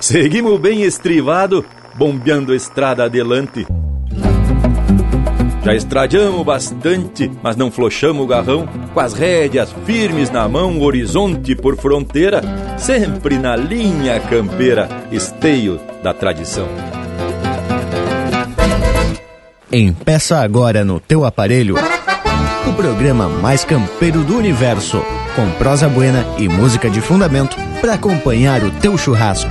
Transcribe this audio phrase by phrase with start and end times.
[0.00, 3.66] Seguimos bem estrivado, bombeando estrada adelante.
[5.64, 11.54] Já estradiamos bastante, mas não flochamos o garrão, com as rédeas firmes na mão, horizonte
[11.54, 12.40] por fronteira,
[12.78, 16.66] sempre na linha campeira, esteio da tradição.
[19.70, 21.74] Empeça agora no teu aparelho
[22.66, 25.02] o programa mais campeiro do universo,
[25.34, 29.50] com prosa buena e música de fundamento para acompanhar o teu churrasco.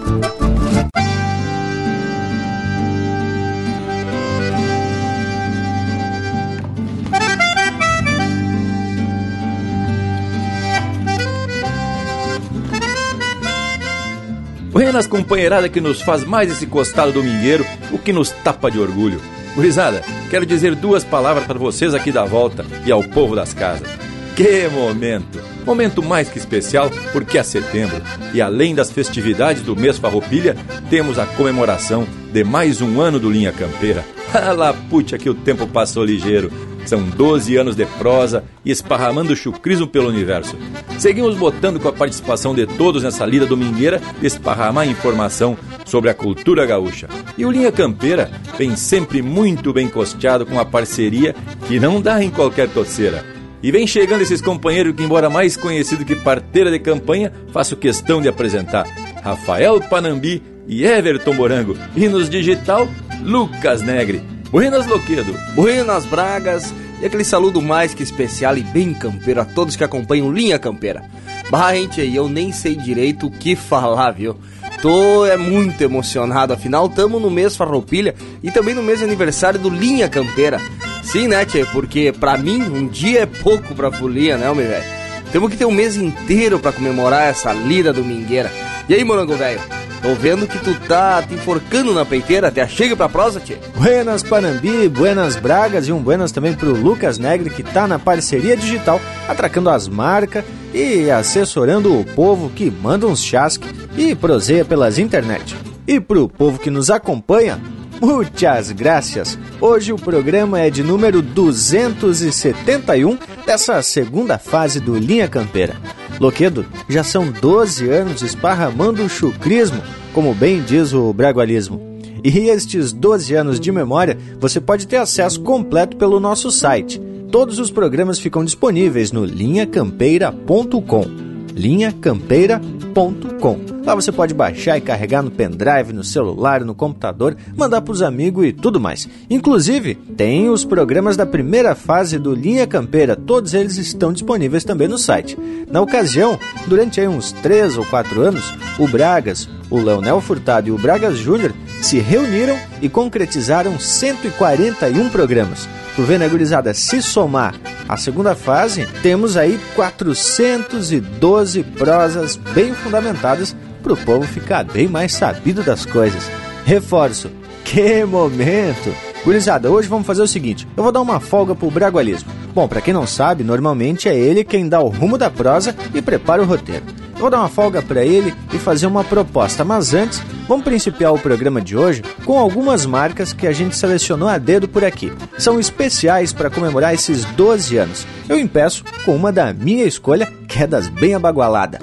[14.91, 19.21] Buenas companheirada que nos faz mais esse costado domingueiro, o que nos tapa de orgulho.
[19.55, 23.87] Gurizada, quero dizer duas palavras para vocês aqui da volta e ao povo das casas.
[24.35, 25.41] Que momento!
[25.65, 28.01] Momento mais que especial porque é setembro
[28.33, 30.57] e além das festividades do mês Farroupilha,
[30.89, 34.03] temos a comemoração de mais um ano do Linha Campeira.
[34.89, 36.51] Puxa que o tempo passou ligeiro.
[36.85, 40.55] São 12 anos de prosa e esparramando chucrismo pelo universo.
[40.97, 46.13] Seguimos botando com a participação de todos nessa lida domingueira de esparramar informação sobre a
[46.13, 47.07] cultura gaúcha.
[47.37, 51.35] E o Linha Campeira vem sempre muito bem costeado com a parceria
[51.67, 53.25] que não dá em qualquer toceira.
[53.63, 58.21] E vem chegando esses companheiros que, embora mais conhecido que parteira de campanha, faço questão
[58.21, 58.87] de apresentar.
[59.23, 61.77] Rafael Panambi e Everton Morango.
[61.95, 62.87] E nos digital,
[63.23, 64.40] Lucas Negre.
[64.51, 65.33] Buenas Loquedo.
[65.55, 66.73] Buenas Bragas.
[67.01, 71.03] E aquele saludo mais que especial e bem campeiro a todos que acompanham Linha Campeira.
[71.49, 74.35] Bah, gente, eu nem sei direito o que falar, viu?
[74.81, 79.69] Tô é muito emocionado, afinal estamos no mês Farroupilha e também no mês aniversário do
[79.69, 80.59] Linha Campeira.
[81.01, 81.65] Sim, né, tchê?
[81.65, 84.83] Porque pra mim um dia é pouco pra folia, né, meu velho?
[85.31, 88.51] Temos que ter um mês inteiro para comemorar essa lida domingueira.
[88.89, 89.61] E aí, morango velho?
[90.01, 93.57] Tô vendo que tu tá te enforcando na peiteira, até chega pra prosa, tchê.
[93.75, 98.57] Buenas Panambi, buenas Bragas e um buenas também pro Lucas Negre, que tá na parceria
[98.57, 104.97] digital, atracando as marcas e assessorando o povo que manda uns chasque e proseia pelas
[104.97, 105.55] internet.
[105.85, 107.59] E pro povo que nos acompanha,
[108.01, 109.37] muitas graças!
[109.61, 115.75] Hoje o programa é de número 271 dessa segunda fase do Linha Campeira.
[116.19, 119.81] Loquedo, já são 12 anos esparramando o chucrismo,
[120.13, 121.79] como bem diz o bragualismo.
[122.23, 126.99] E estes 12 anos de memória você pode ter acesso completo pelo nosso site.
[127.31, 133.80] Todos os programas ficam disponíveis no linhacampeira.com linhacampeira.com.
[133.83, 138.03] Lá você pode baixar e carregar no pendrive, no celular, no computador, mandar para os
[138.03, 139.09] amigos e tudo mais.
[139.27, 144.87] Inclusive, tem os programas da primeira fase do Linha Campeira, todos eles estão disponíveis também
[144.87, 145.37] no site.
[145.69, 150.77] Na ocasião, durante uns 3 ou 4 anos, o Bragas, o Leonel Furtado e o
[150.77, 151.51] Bragas Júnior
[151.81, 155.67] se reuniram e concretizaram 141 programas.
[155.95, 156.73] Tu vê, né, gurizada?
[156.73, 157.55] Se somar
[157.89, 165.13] a segunda fase, temos aí 412 prosas bem fundamentadas para o povo ficar bem mais
[165.13, 166.29] sabido das coisas.
[166.65, 167.29] Reforço,
[167.65, 168.93] que momento!
[169.23, 172.31] Gurizada, hoje vamos fazer o seguinte: eu vou dar uma folga pro Bragualismo.
[172.53, 176.01] Bom, para quem não sabe, normalmente é ele quem dá o rumo da prosa e
[176.01, 176.83] prepara o roteiro.
[177.13, 181.13] Eu vou dar uma folga para ele e fazer uma proposta, mas antes, vamos principiar
[181.13, 185.13] o programa de hoje com algumas marcas que a gente selecionou a dedo por aqui.
[185.37, 188.07] São especiais para comemorar esses 12 anos.
[188.27, 191.77] Eu empeço com uma da minha escolha, que é das bem abagualada.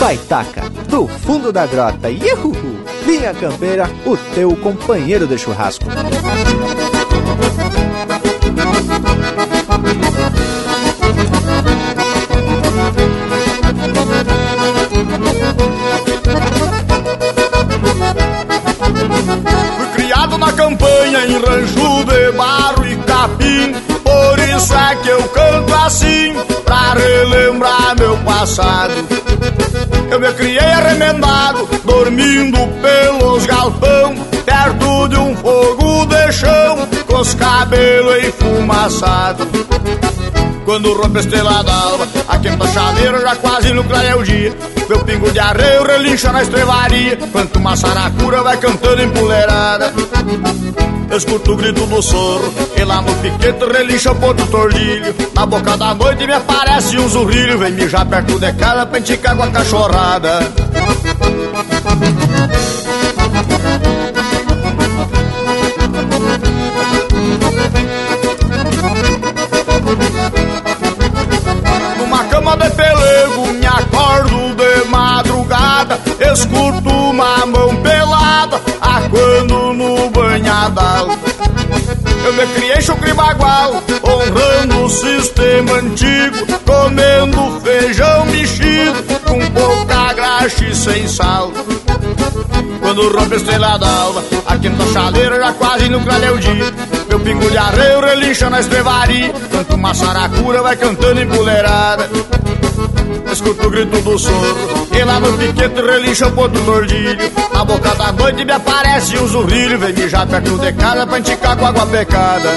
[0.00, 2.54] Baitaca, do fundo da grota, Yuhu!
[3.06, 5.84] Linha Campeira, o teu companheiro de churrasco.
[19.76, 25.22] Fui criado na campanha em rancho de barro e capim Por isso é que eu
[25.28, 26.59] canto assim
[26.94, 28.92] Relembrar meu passado.
[30.10, 34.14] Eu me criei arremendado Dormindo pelos galpão
[34.44, 36.88] Perto de um fogo de chão
[37.20, 39.46] os cabelos enfumaçados
[40.64, 44.56] quando rompe a estrela d'alva A quinta chaveira já quase no clareia o dia.
[44.88, 49.92] Meu pingo de arreio relincha na estrevaria Quanto uma saracura vai cantando empoleirada
[51.16, 55.14] escuto o grito do sorro E lá no piquete relincha o ponto tordilho.
[55.34, 59.36] Na boca da noite me aparece um zurrilho Vem mijar perto de casa pra enticar
[59.36, 60.52] com a cachorrada
[73.20, 75.98] chego, me acordo de madrugada,
[76.32, 81.08] escuto uma mão pelada, aquando no banhadal.
[82.24, 90.64] Eu me criei chucre bagual, honrando o sistema antigo, comendo feijão mexido, com pouca graxa
[90.64, 91.50] e sem sal.
[92.80, 96.72] Quando rompe a estrela d'alva, a quinta chaleira já quase no é o dia.
[97.08, 102.08] Meu pingo de arreio relincha na estrevaria, tanto uma saracura vai cantando em puleirada.
[103.30, 107.18] Escuto o grito do soro E lá no piquete relincha o ponto tordilho
[107.52, 111.56] Na boca da noite me aparece um zurrilho Vem mijar perto de casa pra enticar
[111.56, 112.50] com água pecada.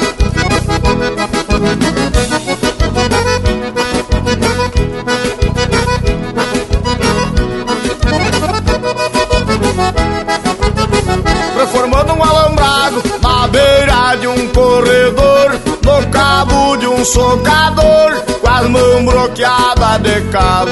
[11.57, 15.59] Reformando um alambrado na beira de um corredor.
[15.83, 16.52] No cabo
[17.03, 20.71] um socador Com as mãos bloqueadas de cabo.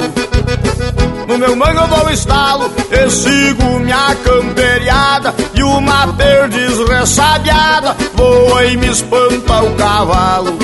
[1.28, 5.34] No meu mango eu dou estalo e sigo minha camperiada.
[5.54, 10.58] E uma perdiz ressabiada voa e me espanta o cavalo.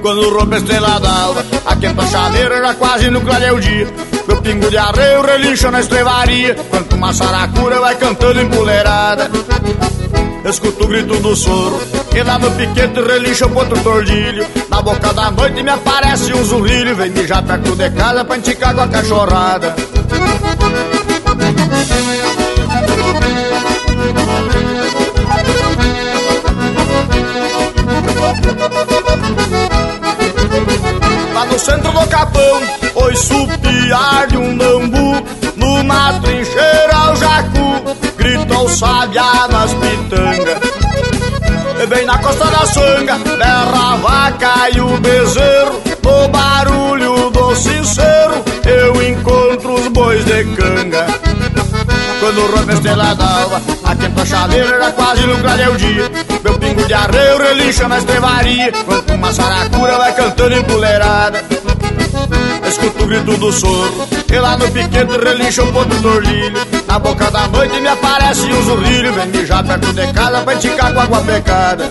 [0.00, 3.88] Quando rompe a estrela d'alva, a quenta chaleira já quase no clareio dia.
[4.26, 9.28] Meu pingo de arreio relincha na estrevaria Quanto uma saracura vai cantando empoleirada
[10.44, 11.80] Escuto o grito do soro
[12.14, 14.46] E lá no piquete relincha o ponto tordilho.
[14.68, 18.74] Na boca da noite me aparece um zurrilho Vem mijar perto de casa pra enticar
[18.74, 19.74] com a cachorrada
[31.50, 32.62] No centro do capão.
[32.94, 35.22] Oi supiar de um bambu
[35.56, 37.96] Numa trincheira ao jacu.
[38.16, 40.82] Grita o sabiá nas pitangas.
[41.88, 45.82] Bem na costa da sanga Berra a vaca e o bezerro.
[46.02, 51.06] No barulho do sincero Eu encontro os bois de canga.
[52.20, 56.10] Quando rompe a estrela d'alva A quenta chaleira já quase no clareio dia.
[56.28, 56.31] Meu
[56.72, 61.44] pingo de arreio relincha na estrevaria Quanto uma saracura vai cantando empoleirada
[62.66, 67.30] Escuto o grito do soro E lá no piquete relincha o ponto tordilho Na boca
[67.30, 71.20] da noite me aparece um zurrilho Vem mijar perto de casa pra enticar com água
[71.20, 71.90] pecada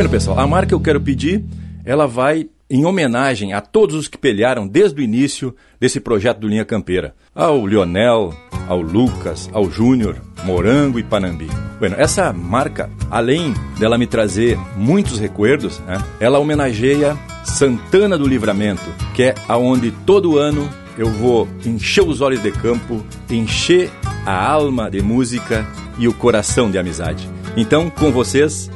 [0.00, 1.44] Bueno, pessoal, a marca que eu quero pedir,
[1.84, 6.48] ela vai em homenagem a todos os que pelearam desde o início desse projeto do
[6.48, 7.14] Linha Campeira.
[7.34, 8.32] Ao Lionel,
[8.66, 11.48] ao Lucas, ao Júnior, Morango e Panambi.
[11.78, 17.14] Bueno, essa marca, além dela me trazer muitos recuerdos, né, ela homenageia
[17.44, 20.66] Santana do Livramento, que é aonde todo ano
[20.96, 23.90] eu vou encher os olhos de campo, encher
[24.24, 25.66] a alma de música
[25.98, 27.28] e o coração de amizade.
[27.54, 28.70] Então, com vocês,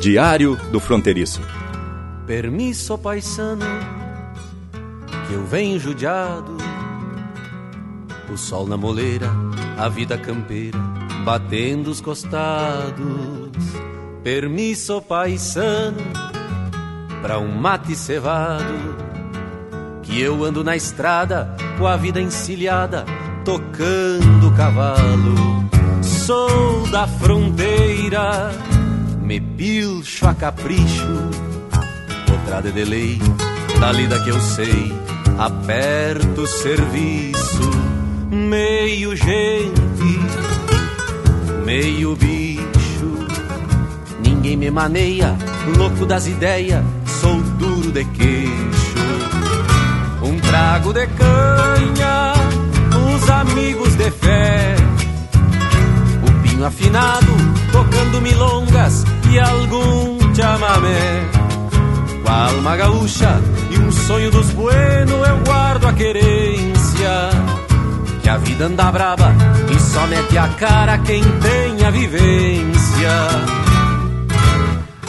[0.00, 1.40] Diário do Fronteiriço.
[2.26, 3.64] Permisso, paisano,
[5.26, 6.56] que eu venho judiado.
[8.32, 9.30] O sol na moleira,
[9.78, 10.78] a vida campeira,
[11.24, 13.52] batendo os costados.
[14.22, 15.98] Permisso, paisano,
[17.22, 19.04] pra um mate cevado.
[20.02, 23.04] Que eu ando na estrada, com a vida encilhada,
[23.44, 25.64] tocando cavalo.
[26.02, 28.50] Sou da fronteira,
[29.24, 31.30] me pilcho a capricho
[32.26, 33.18] Potrada de lei,
[33.80, 34.92] da lida que eu sei,
[35.38, 37.70] aperto o serviço,
[38.30, 40.20] meio gente,
[41.64, 43.26] meio bicho.
[44.20, 45.34] Ninguém me maneia,
[45.78, 46.84] louco das ideias,
[47.20, 48.94] sou duro de queixo.
[50.22, 52.34] Um trago de canha,
[53.14, 54.76] os amigos de fé.
[56.22, 57.32] O pinho afinado,
[57.72, 61.44] tocando milongas e algum chamamé
[62.22, 63.40] com a alma gaúcha
[63.70, 67.30] e um sonho dos buenos eu guardo a querência.
[68.22, 69.32] Que a vida anda braba
[69.70, 73.10] e só mete a cara quem tem a vivência.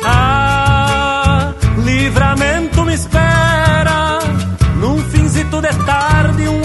[0.03, 1.53] Ah,
[1.84, 4.19] livramento me espera
[4.79, 6.64] num finzito de tarde, um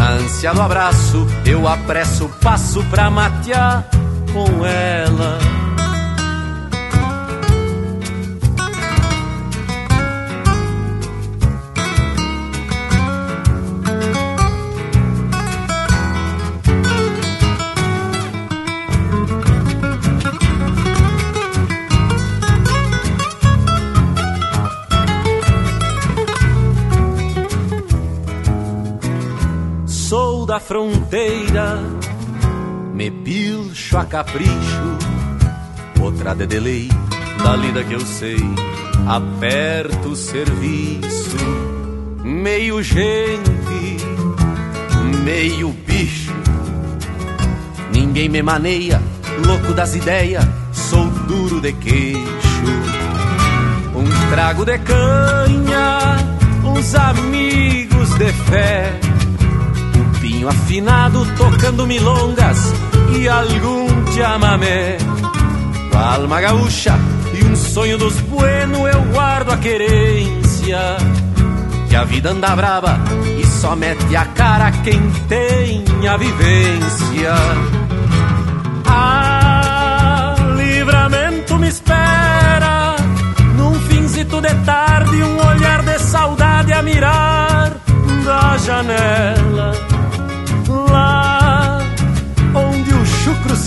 [0.00, 3.86] Na ânsia do abraço, eu apresso o passo pra matear
[4.32, 5.38] com ela.
[30.60, 31.78] Fronteira,
[32.94, 34.98] me pilcho a capricho,
[36.00, 36.88] outra de delay
[37.42, 38.38] da lida que eu sei,
[39.08, 41.36] aperto o serviço,
[42.22, 43.96] meio gente,
[45.24, 46.32] meio bicho,
[47.92, 49.00] ninguém me maneia,
[49.46, 52.20] louco das ideias, sou duro de queixo,
[53.94, 56.16] um trago de canha,
[56.64, 59.09] uns amigos de fé
[60.40, 62.72] Pinho afinado tocando milongas
[63.14, 64.96] e algum chamamé.
[65.94, 66.98] Alma gaúcha
[67.34, 70.78] e um sonho dos bueno eu guardo a querência.
[71.90, 72.98] Que a vida anda brava
[73.38, 77.34] e só mete a cara quem tem a vivência.
[78.86, 82.96] Ah, livramento me espera
[83.58, 87.76] num finzito de tarde, um olhar de saudade a mirar
[88.24, 89.89] da janela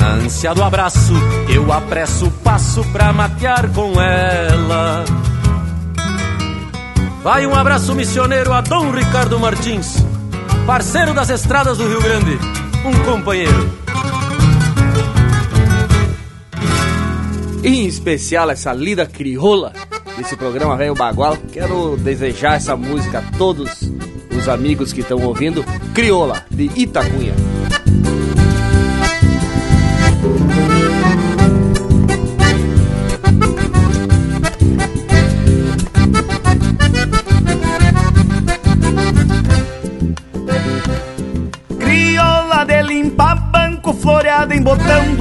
[0.00, 1.12] na ânsia do abraço,
[1.48, 5.04] eu apresso o passo pra matear com ela.
[7.22, 9.96] Vai um abraço missioneiro a Dom Ricardo Martins,
[10.66, 12.38] parceiro das estradas do Rio Grande,
[12.84, 13.78] um companheiro.
[17.62, 19.74] Em especial essa lida crioula
[20.16, 21.36] desse programa Velho Bagual.
[21.52, 23.82] Quero desejar essa música a todos
[24.34, 25.62] os amigos que estão ouvindo.
[25.92, 27.49] Crioula, de Itacunha.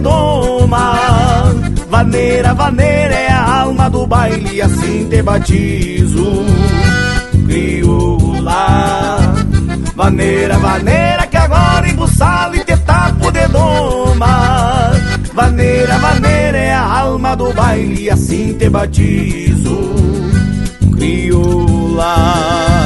[0.00, 1.52] doma
[1.88, 6.44] Vaneira, vaneira é a alma do baile assim te batizo.
[7.46, 9.34] Crioula
[9.94, 14.92] Vaneira, vaneira que agora embuçado e te tapo de doma
[15.34, 19.78] Vaneira, vaneira é a alma do baile assim te batizo.
[20.96, 22.79] Crioula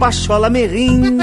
[0.00, 1.18] pachola merrim.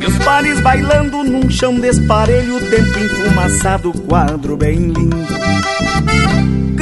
[0.00, 5.44] E os pares bailando num chão desparelho, tempo enfumaçado, quadro bem lindo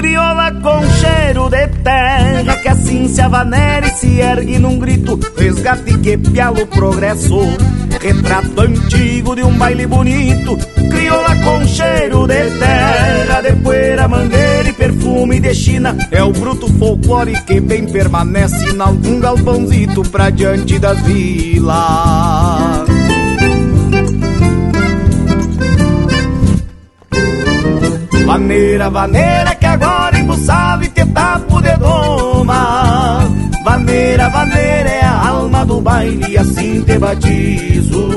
[0.03, 5.97] crioula com cheiro de terra Que assim se avanera e se ergue num grito Resgate
[5.99, 7.39] que piala o progresso
[8.01, 10.59] Retrato antigo de um baile bonito
[10.91, 15.97] Crioula com cheiro de terra, de poeira, mangueira e perfume de China.
[16.11, 21.73] É o bruto folclore que bem permanece em algum galpãozito pra diante das vilas.
[28.27, 33.29] Vaneira, vaneira que agora embuçava e te tapo de doma.
[33.65, 38.09] Vaneira, vaneira é a alma do baile, assim te batizo.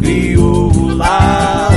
[0.00, 1.70] Crioula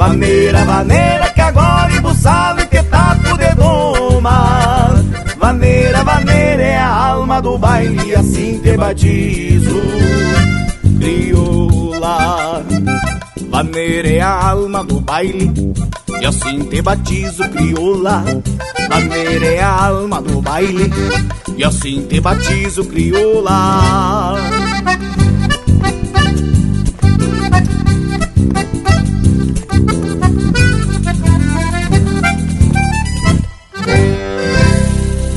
[0.00, 4.88] Vaneira, vaneira, que agora embuçado e que taco de doma.
[5.36, 9.78] Vaneira, vaneira, é a alma do baile, assim te batizo,
[10.98, 12.64] crioula.
[13.50, 15.52] Vaneira é a alma do baile,
[16.18, 18.24] e assim te batizo, crioula.
[18.88, 20.90] Maneira é a alma do baile,
[21.58, 24.38] e assim te batizo, crioula.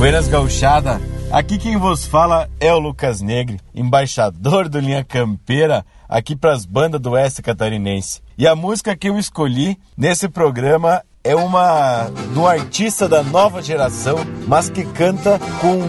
[0.04, 1.00] Buenas gauchada,
[1.32, 6.66] aqui quem vos fala é o Lucas Negre, embaixador do Linha Campeira, aqui para as
[6.66, 8.20] bandas do Oeste Catarinense.
[8.36, 14.18] E a música que eu escolhi nesse programa é uma um artista da nova geração,
[14.46, 15.80] mas que canta com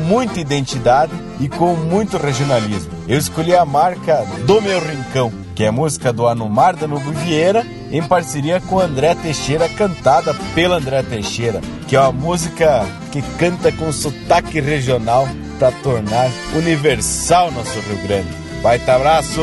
[0.00, 2.90] muita identidade e com muito regionalismo.
[3.06, 7.12] Eu escolhi a marca Do Meu Rincão, que é a música do Anumar da Nubo
[7.12, 13.22] Vieira, em parceria com André Teixeira, cantada pelo André Teixeira, que é uma música que
[13.38, 15.28] canta com sotaque regional
[15.58, 18.28] para tornar universal nosso Rio Grande.
[18.62, 19.40] Baita abraço!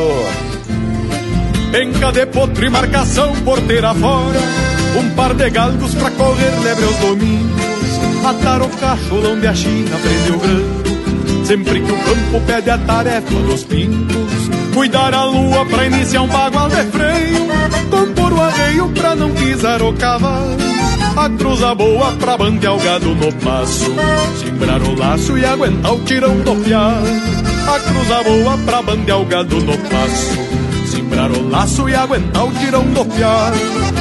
[1.70, 4.40] Penca de potro e marcação porteira fora
[4.98, 7.77] Um par de galgos pra correr lebre aos domingos
[8.24, 13.34] Atar o cachorro onde a China prendeu grande Sempre que o campo pede a tarefa
[13.34, 17.48] dos pingos Cuidar a lua pra iniciar um bagual de freio
[17.90, 20.56] Compor o arreio pra não pisar o cavalo.
[21.16, 23.90] A cruza boa pra bandear o gado no passo.
[24.38, 27.06] Simbrar o laço e aguentar o tirão do fiado
[27.66, 30.57] A cruza boa pra bandear o gado no passo
[31.18, 33.52] Simbrar o laço e aguentar o tirão do piar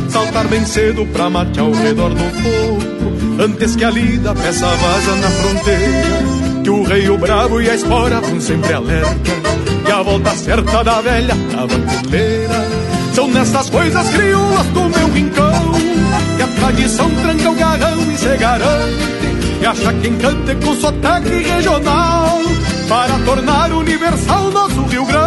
[0.07, 5.15] Saltar bem cedo pra matear ao redor do fogo Antes que a lida peça vaza
[5.15, 6.63] na fronteira.
[6.63, 9.31] Que o rei, o bravo e a espora vão sempre alerta.
[9.87, 12.67] E a volta certa da velha tabanculeira
[13.13, 15.71] São nessas coisas crioulas do meu rincão.
[16.35, 18.97] Que a tradição tranca o garrão e se garante.
[19.61, 22.39] E acha quem cante com sotaque regional.
[22.89, 25.26] Para tornar universal nosso Rio Grande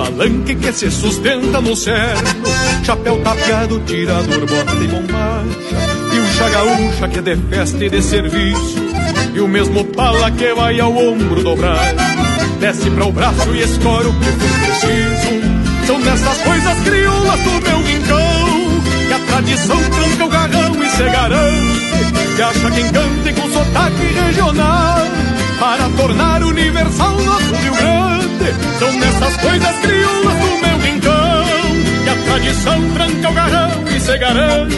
[0.00, 2.50] palanque que se sustenta no cerno
[2.82, 6.14] Chapéu tapeado, tirador, bota e bombacha.
[6.14, 8.76] E o chagaúcha que é de festa e de serviço.
[9.34, 11.94] E o mesmo pala que vai ao ombro dobrar.
[12.58, 15.86] Desce para o braço e escora o que for preciso.
[15.86, 21.02] São nessas coisas crioulas do meu rincão Que a tradição tranca o garrão e se
[21.02, 25.09] garante Que acha quem cante com sotaque regional
[25.60, 28.78] Para tornar universal nosso Rio Grande.
[28.78, 31.44] São nessas coisas crioulas do meu rincão
[32.02, 34.76] Que a tradição tranca o garrão e se garante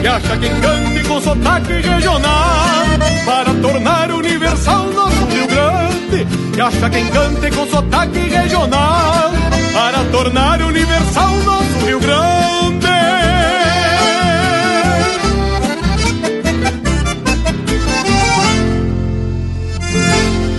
[0.00, 2.86] Que acha quem cante com sotaque regional.
[3.26, 9.32] Para tornar universal nosso Rio Grande Que acha quem cante com sotaque regional.
[9.74, 12.41] Para tornar universal nosso Rio Grande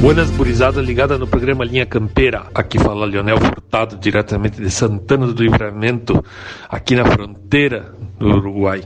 [0.04, 2.48] Buenas gurizada ligada no programa Linha Campeira.
[2.54, 6.22] Aqui fala Leonel Furtado, diretamente de Santana do Livramento,
[6.68, 8.84] aqui na fronteira do Uruguai.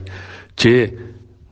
[0.54, 0.96] Tchê,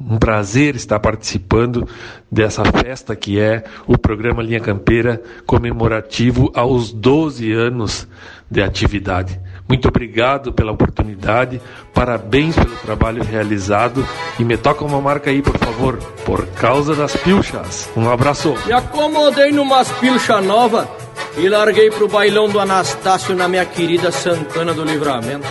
[0.00, 1.84] um prazer estar participando
[2.30, 8.06] dessa festa que é o programa Linha Campeira comemorativo aos 12 anos
[8.48, 9.40] de atividade.
[9.68, 11.60] Muito obrigado pela oportunidade,
[11.92, 14.06] parabéns pelo trabalho realizado
[14.38, 17.90] e me toca uma marca aí, por favor, por causa das pilchas.
[17.96, 18.54] Um abraço.
[18.64, 20.88] Me acomodei numas pilchas nova
[21.36, 25.46] e larguei pro bailão do Anastácio na minha querida Santana do Livramento.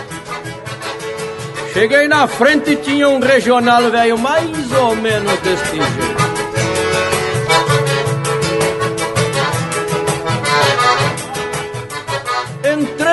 [1.74, 6.25] Cheguei na frente e tinha um regional velho mais ou menos deste jeito.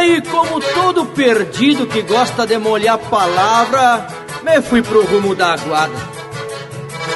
[0.04, 4.06] Entrei como todo perdido que gosta de molhar palavra,
[4.44, 5.94] me fui pro rumo da aguada.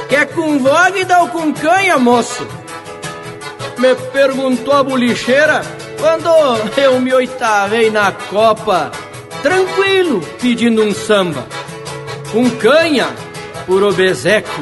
[0.07, 2.47] Quer com vogue ou com canha, moço?
[3.77, 5.61] Me perguntou a bolicheira
[5.99, 6.29] quando
[6.79, 8.89] eu me oitavei na copa,
[9.43, 11.45] tranquilo, pedindo um samba.
[12.31, 13.09] Com canha,
[13.65, 14.61] por obeseco,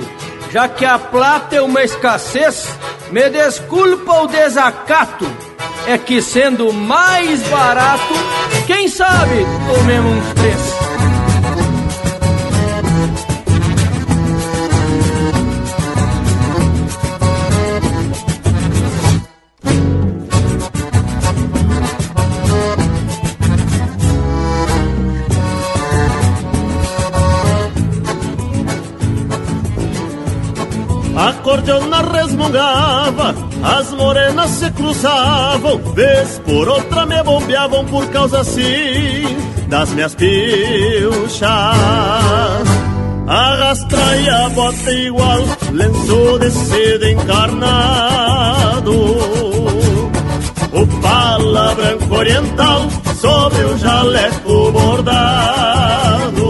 [0.55, 2.65] já que a plata é uma escassez,
[3.11, 5.29] me desculpa o desacato
[5.85, 8.13] é que sendo mais barato,
[8.65, 11.04] quem sabe tomemos uns três.
[31.25, 33.33] Acordeona resmungava
[33.63, 39.25] as morenas se cruzavam, vez por outra me bombeavam por causa assim
[39.67, 41.49] das minhas pilchas.
[43.27, 45.39] Arrastra e a bota igual,
[45.71, 48.91] lenço de seda encarnado.
[50.73, 52.87] O pala branco oriental
[53.19, 56.45] sobre o jaleco bordado.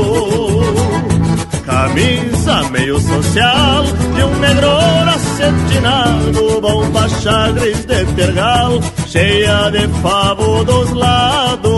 [1.66, 3.84] Camisa meio social
[4.16, 4.70] de um negro
[5.16, 11.76] acetinado, bomba chagres de tergal, cheia de favo dos lados.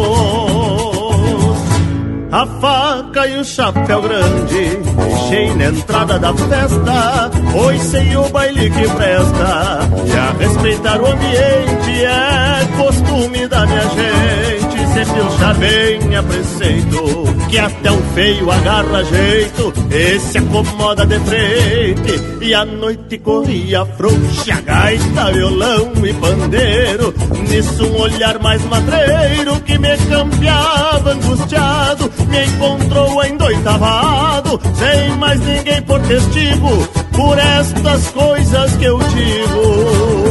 [2.30, 8.70] A faca e o chapéu grande, deixei na entrada da festa, pois sei o baile
[8.70, 14.67] que presta, e a respeitar o ambiente é costume da minha gente,
[15.06, 21.20] se pilchar bem a preceito que até o feio agarra jeito e se acomoda de
[21.20, 22.38] frente.
[22.42, 27.14] E a noite corria frouxa, gaita, violão e pandeiro.
[27.50, 35.82] Nisso um olhar mais madreiro que me campeava angustiado, me encontrou endoitavado, sem mais ninguém
[35.84, 40.27] por testigo, por estas coisas que eu digo.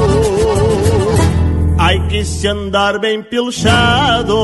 [1.86, 4.36] Ai que se andar bem pilchado.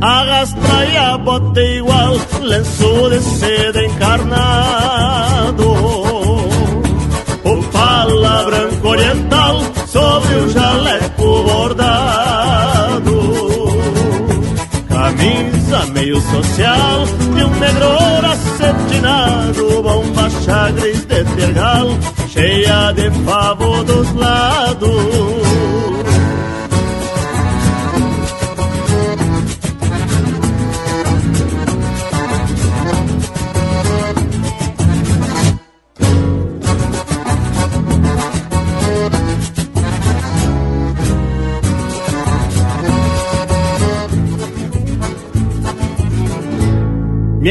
[0.00, 5.68] Arrastra e a bota igual lenço de seda encarnado.
[7.42, 13.20] O pala branco oriental sobre o jaleco bordado.
[14.88, 17.04] Camisa meio social
[17.38, 17.88] e um negro
[18.32, 21.88] acetinado Bomba chagres de tergal
[22.28, 26.09] cheia de favo dos lados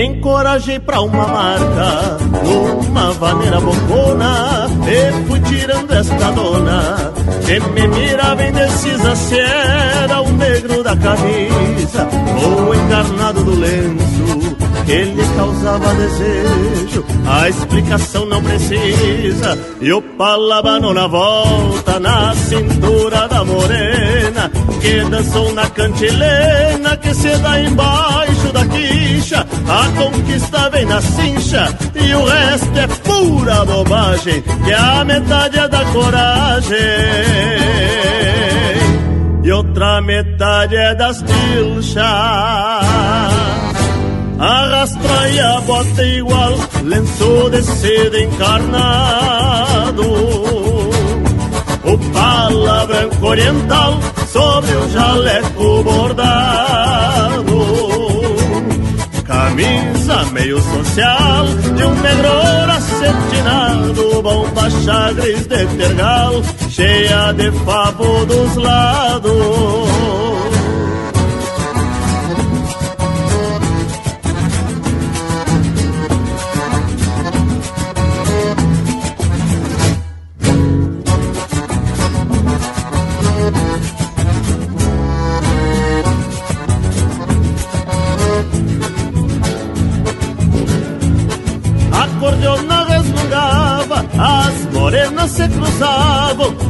[0.09, 7.13] Me encorajei pra uma marca, numa vaneira bocona, e fui tirando esta dona,
[7.45, 12.07] que me mirava indecisa se era o negro da camisa,
[12.43, 14.48] ou encarnado do lenço,
[14.89, 17.05] que lhe causava desejo.
[17.27, 24.49] A explicação não precisa, e o palabano na volta, na cintura da morena,
[24.81, 31.67] que dançou na cantilena, que se dá embaixo da quicha, a conquista vem na cincha
[31.93, 36.77] e o resto é pura bobagem, que a metade é da coragem
[39.43, 41.99] e outra metade é das pilchas.
[44.39, 50.03] Arrastra e a bota igual, lenço de seda encarnado.
[51.83, 53.99] O pala branco oriental
[54.31, 57.39] sobre o jaleco bordado
[59.29, 66.33] camisa meio social de um negro acetinado, bomba chagres de tergal,
[66.69, 70.58] cheia de favo dos lados.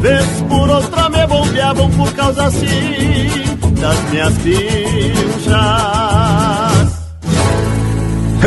[0.02, 2.66] Vez por outra me bombeavam por causa assim
[3.80, 5.50] das minhas pilchas.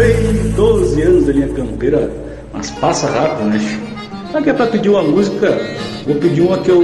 [0.01, 2.11] Ei, 12 anos da linha campeira,
[2.53, 3.59] mas passa rápido, né?
[4.43, 5.61] Que é pra pedir uma música?
[6.07, 6.83] Vou pedir uma que eu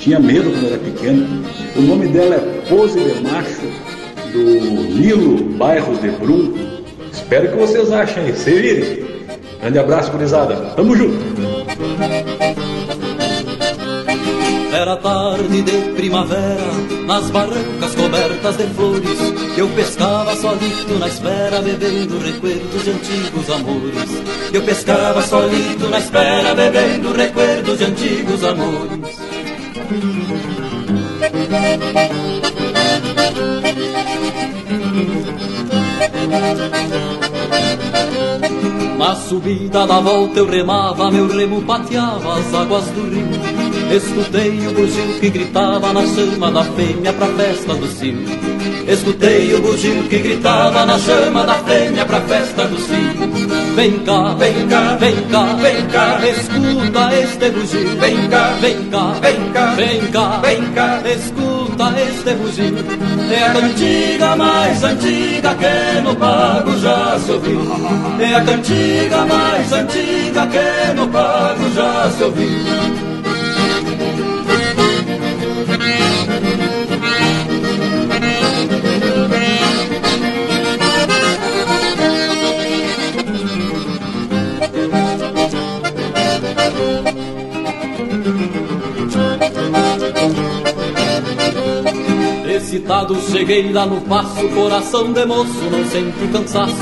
[0.00, 1.44] tinha medo quando era pequeno.
[1.76, 3.60] O nome dela é Pose de Macho,
[4.32, 4.38] do
[4.92, 6.54] Lilo Bairros de Brum.
[7.12, 9.04] Espero que vocês achem se virem.
[9.60, 10.56] Grande abraço, gurizada.
[10.76, 11.33] Tamo junto.
[14.84, 16.60] Era tarde de primavera,
[17.06, 19.18] nas barrancas cobertas de flores,
[19.56, 24.22] eu pescava solito na espera, bebendo recuerdos de antigos amores.
[24.52, 29.16] Eu pescava solito na espera, bebendo recuerdos de antigos amores.
[38.98, 43.94] Na subida da volta eu remava, meu remo pateava as águas do rio.
[43.94, 48.18] Escutei o bugio que gritava na chama da fêmea pra festa do cio.
[48.88, 53.74] Escutei o bugio que gritava na chama da fêmea pra festa do cio.
[53.76, 58.00] Vem cá, vem cá, vem cá, vem cá, escuta este bugio.
[58.00, 61.53] Vem cá, vem cá, vem cá, vem cá, vem cá, escuta
[61.98, 62.74] este bugio.
[63.30, 67.60] É a cantiga mais antiga que no pago já se ouviu.
[68.20, 73.13] É a cantiga mais antiga que no pago já se ouviu.
[93.30, 96.74] Cheguei lá no passo, coração de moço, não sente cansaço.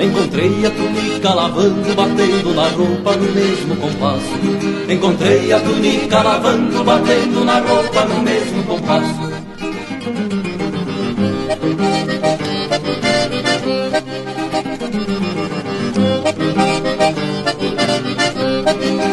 [0.00, 4.28] Encontrei a túnica lavando, batendo na roupa no mesmo compasso.
[4.88, 9.34] Encontrei a túnica lavando, batendo na roupa no mesmo compasso.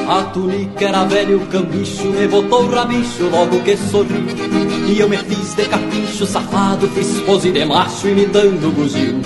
[0.07, 4.70] A túnica era velho cambicho, me botou o rabicho logo que sorri.
[4.91, 9.21] E eu me fiz de capincho safado, fiz pose de macho imitando o bugio.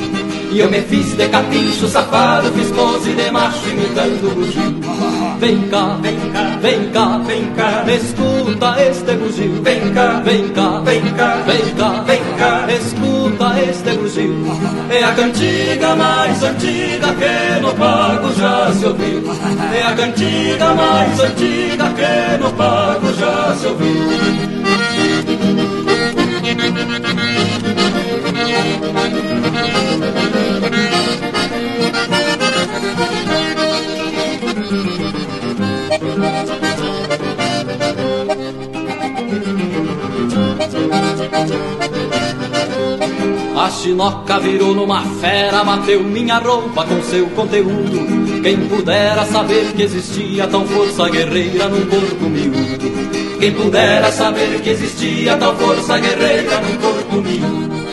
[0.52, 4.76] E eu me fiz de capincho safado, fiz pose de macho imitando o bugio.
[5.40, 9.64] Vem cá, vem cá, vem cá, vem cá, escuta este bugio.
[9.64, 14.46] Vem cá, vem cá, vem cá, vem cá, vem cá, escuta este bugio.
[14.92, 19.24] É a cantiga mais antiga que no pago já se ouviu.
[19.74, 24.55] É a cantiga mais antiga que no pago já se ouviu.
[43.66, 48.44] A chinoca virou numa fera, bateu minha roupa com seu conteúdo.
[48.44, 53.40] Quem pudera saber que existia tal força guerreira num corpo miúdo.
[53.40, 57.85] Quem pudera saber que existia tal força guerreira num corpo miúdo.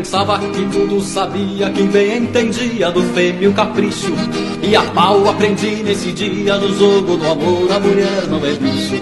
[0.00, 4.14] Pensava que tudo sabia, que bem entendia do fêmeo capricho.
[4.62, 8.94] E a pau aprendi nesse dia no jogo do amor, a mulher não é bicho.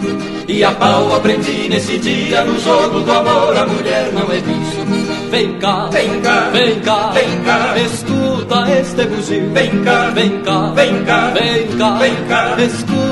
[0.48, 5.30] E a pau aprendi nesse dia no jogo do amor, a mulher não é bicho.
[5.30, 9.50] Vem cá, vem cá, vem cá, vem cá, escuta este bugio.
[9.52, 13.07] Vem cá, vem cá, vem cá, vem cá, vem cá, escuta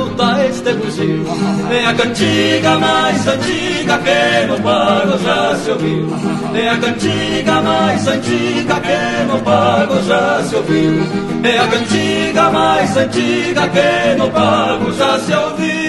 [0.49, 1.25] este bugio.
[1.71, 6.09] É a cantiga mais antiga que no pago já se ouviu.
[6.55, 11.07] É a cantiga mais antiga que no pago já se ouviu.
[11.43, 15.87] É a cantiga mais antiga que no pago já se ouviu.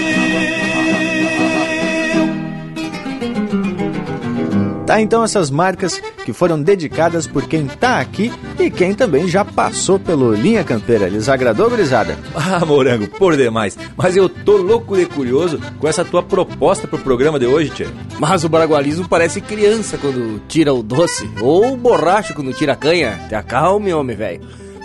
[4.86, 9.46] Tá então essas marcas que foram dedicadas por quem tá aqui e quem também já
[9.46, 11.08] passou pelo Linha Campeira.
[11.08, 12.18] Lhes agradou, gurizada?
[12.36, 13.78] Ah, Morango, por demais.
[13.96, 17.88] Mas eu tô louco de curioso com essa tua proposta pro programa de hoje, Tchê.
[18.20, 23.18] Mas o bragualismo parece criança quando tira o doce, ou borracho quando tira a canha.
[23.30, 24.42] Te acalme, homem velho.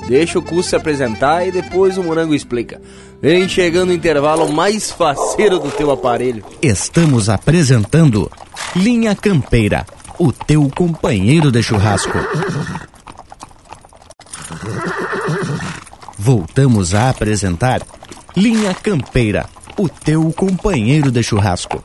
[0.07, 2.81] Deixa o curso se apresentar e depois o morango explica.
[3.21, 6.45] Vem chegando o intervalo mais faceiro do teu aparelho.
[6.63, 8.31] Estamos apresentando
[8.77, 9.85] Linha Campeira,
[10.23, 12.17] o teu companheiro de churrasco.
[16.17, 17.83] Voltamos a apresentar
[18.37, 21.83] Linha Campeira, o teu companheiro de churrasco.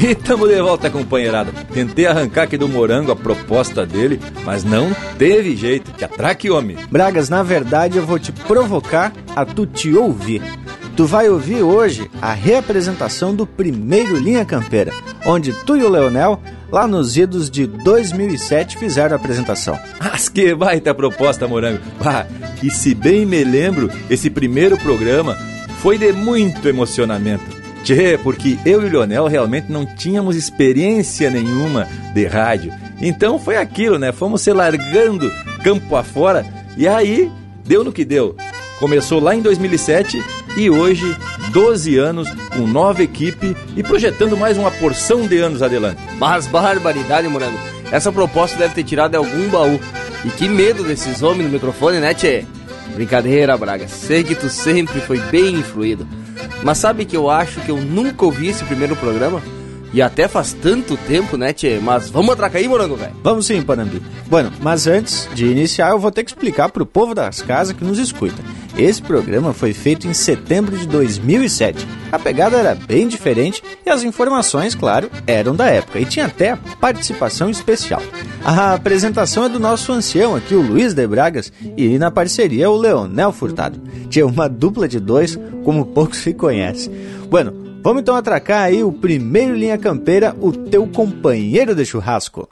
[0.00, 1.52] E tamo de volta, companheirada.
[1.74, 5.92] Tentei arrancar aqui do morango a proposta dele, mas não teve jeito.
[5.92, 6.78] Que atraque, homem.
[6.90, 10.40] Bragas, na verdade eu vou te provocar a tu te ouvir.
[10.96, 14.90] Tu vai ouvir hoje a reapresentação do primeiro Linha Campeira,
[15.26, 16.40] onde tu e o Leonel,
[16.72, 19.78] lá nos idos de 2007, fizeram a apresentação.
[20.00, 21.80] Mas que baita proposta, Morango.
[22.02, 22.24] Ah,
[22.62, 25.36] e se bem me lembro, esse primeiro programa
[25.82, 27.44] foi de muito emocionamento.
[27.84, 32.72] Tchê, porque eu e o Leonel realmente não tínhamos experiência nenhuma de rádio.
[33.02, 34.12] Então foi aquilo, né?
[34.12, 35.30] Fomos se largando
[35.62, 37.30] campo afora e aí
[37.66, 38.34] deu no que deu.
[38.80, 40.22] Começou lá em 2007
[40.56, 41.16] e hoje,
[41.52, 46.00] 12 anos, com nova equipe e projetando mais uma porção de anos adelante.
[46.18, 47.58] Mas barbaridade, Morango.
[47.90, 49.78] Essa proposta deve ter tirado de algum baú.
[50.24, 52.44] E que medo desses homens no microfone, né, Tchê?
[52.94, 53.86] Brincadeira, Braga.
[53.86, 56.06] Sei que tu sempre foi bem influído.
[56.62, 59.42] Mas sabe que eu acho que eu nunca ouvi esse primeiro programa?
[59.92, 61.78] E até faz tanto tempo, né, Tchê?
[61.80, 63.14] Mas vamos atracar aí, morango, velho?
[63.22, 64.02] Vamos sim, Panambi.
[64.26, 67.84] Bueno, mas antes de iniciar, eu vou ter que explicar pro povo das casas que
[67.84, 68.42] nos escuta.
[68.78, 71.86] Esse programa foi feito em setembro de 2007.
[72.12, 75.98] A pegada era bem diferente e as informações, claro, eram da época.
[75.98, 78.02] E tinha até participação especial.
[78.44, 82.76] A apresentação é do nosso ancião aqui, o Luiz de Bragas, e na parceria o
[82.76, 83.80] Leonel Furtado.
[84.10, 86.92] Tinha uma dupla de dois, como poucos se conhecem.
[87.30, 92.48] Bueno, Vamos então atracar aí o primeiro Linha Campeira, o teu companheiro de churrasco.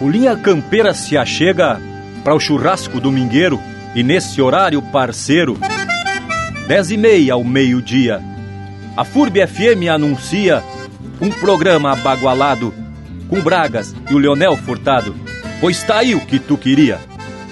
[0.00, 1.80] O Linha Campeira se achega
[2.22, 3.58] para o churrasco domingueiro
[3.98, 5.58] e nesse horário parceiro,
[6.68, 8.22] dez e meia ao meio-dia,
[8.96, 10.62] a FURB FM anuncia
[11.20, 12.72] um programa abagualado
[13.28, 15.16] com Bragas e o Leonel Furtado,
[15.60, 17.00] pois tá aí o que tu queria.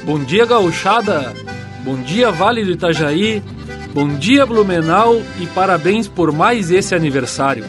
[0.04, 1.34] Bom dia, gauchada!
[1.82, 3.42] Bom dia, Vale do Itajaí!
[3.92, 7.64] Bom dia, Blumenau, e parabéns por mais esse aniversário.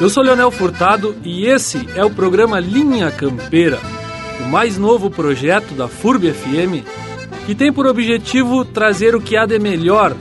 [0.00, 3.78] Eu sou Leonel Furtado e esse é o programa Linha Campeira,
[4.40, 6.84] o mais novo projeto da FURB FM,
[7.48, 10.14] que tem por objetivo trazer o que há de melhor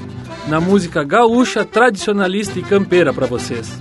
[0.48, 3.78] na música gaúcha, tradicionalista e campeira para vocês.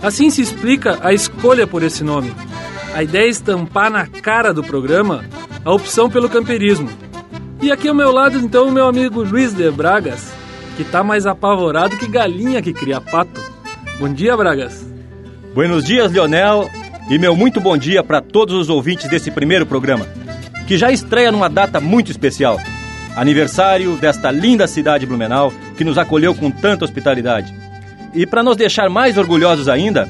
[0.00, 2.32] Assim se explica a escolha por esse nome.
[2.94, 5.22] A ideia é estampar na cara do programa
[5.66, 6.88] a opção pelo campeirismo.
[7.60, 10.32] E aqui ao meu lado, então, o meu amigo Luiz de Bragas,
[10.78, 13.38] que tá mais apavorado que galinha que cria pato.
[14.00, 14.82] Bom dia, Bragas.
[15.54, 16.70] Buenos dias, Leonel,
[17.10, 20.06] e meu muito bom dia para todos os ouvintes desse primeiro programa,
[20.66, 22.60] que já estreia numa data muito especial.
[23.14, 27.54] Aniversário desta linda cidade Blumenau, que nos acolheu com tanta hospitalidade.
[28.14, 30.08] E para nos deixar mais orgulhosos ainda,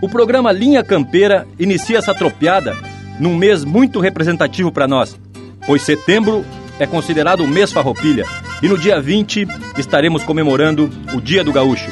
[0.00, 2.76] o programa Linha Campeira inicia essa tropiada
[3.18, 5.18] num mês muito representativo para nós,
[5.66, 6.44] pois setembro
[6.78, 8.24] é considerado o mês farroupilha
[8.62, 9.46] e no dia 20
[9.78, 11.90] estaremos comemorando o Dia do Gaúcho.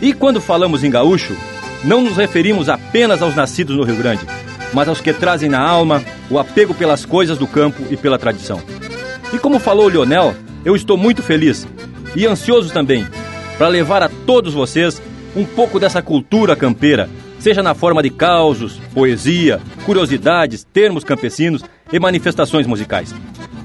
[0.00, 1.36] E quando falamos em gaúcho,
[1.84, 4.26] não nos referimos apenas aos nascidos no Rio Grande,
[4.72, 8.60] mas aos que trazem na alma o apego pelas coisas do campo e pela tradição.
[9.32, 11.66] E como falou o Lionel, eu estou muito feliz
[12.14, 13.06] e ansioso também
[13.58, 15.00] para levar a todos vocês
[15.34, 21.98] um pouco dessa cultura campeira, seja na forma de causos, poesia, curiosidades, termos campesinos e
[21.98, 23.14] manifestações musicais.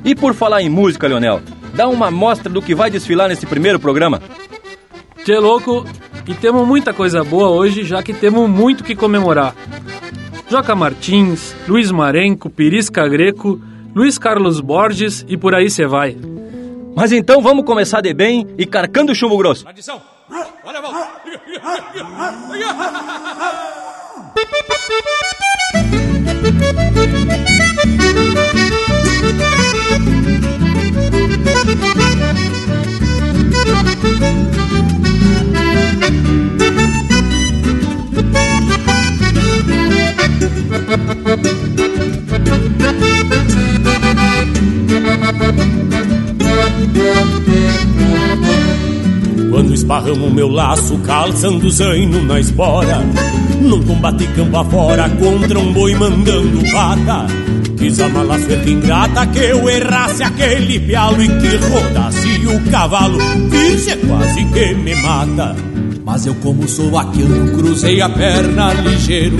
[0.04, 1.42] E por falar em música, Leonel,
[1.74, 4.22] dá uma amostra do que vai desfilar nesse primeiro programa.
[5.24, 5.86] Tchê louco,
[6.28, 9.56] e temos muita coisa boa hoje, já que temos muito que comemorar.
[10.52, 13.58] Joca Martins, Luiz Marenco, Pirisca Greco,
[13.96, 16.18] Luiz Carlos Borges e por aí você vai.
[16.94, 19.66] Mas então vamos começar de bem e carcando o chumbo grosso.
[19.66, 20.02] Adição!
[20.66, 21.08] Olha a volta!
[49.50, 53.00] Quando esparramo meu laço, calçando zaino na espora
[53.62, 57.26] Num combate campo afora contra um boi mandando vaca
[57.78, 63.96] Quis a mala ingrata que eu errasse aquele pialo E que rodasse o cavalo, é
[63.96, 65.56] quase que me mata
[66.04, 69.38] mas eu como sou aquilo, cruzei a perna ligeiro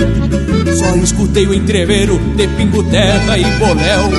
[0.76, 4.10] Só escutei o entreveiro de pingo terra e boléu.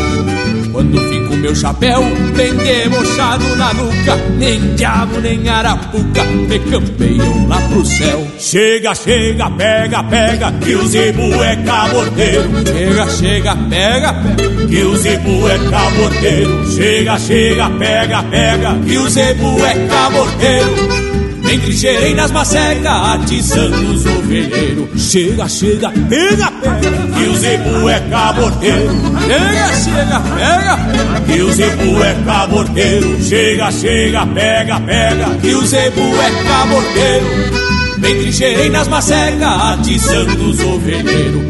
[0.72, 2.02] Quando fico meu chapéu
[2.36, 8.28] bem debochado na nuca Nem diabo nem arapuca me campeiam lá pro céu.
[8.40, 12.50] Chega, chega, pega, pega, que o zebu é caboteiro.
[12.66, 16.72] Chega, chega, pega, pega, que o zebu é caboteiro.
[16.72, 21.13] Chega, chega, pega, pega, que o zebu é caboteiro
[21.54, 24.90] Bem trincheirei nas macecas, atiçando os ovelheiros.
[25.00, 28.90] Chega, chega, pega, pega, que o zebu é caborteiro.
[29.22, 30.80] Chega, chega, pega,
[31.28, 33.24] que o zebu é caborteiro.
[33.24, 38.00] Chega, chega, pega, pega, que o zebu é caborteiro.
[38.00, 41.44] Bem trincheirei nas macecas, atiçando os ovelheiros.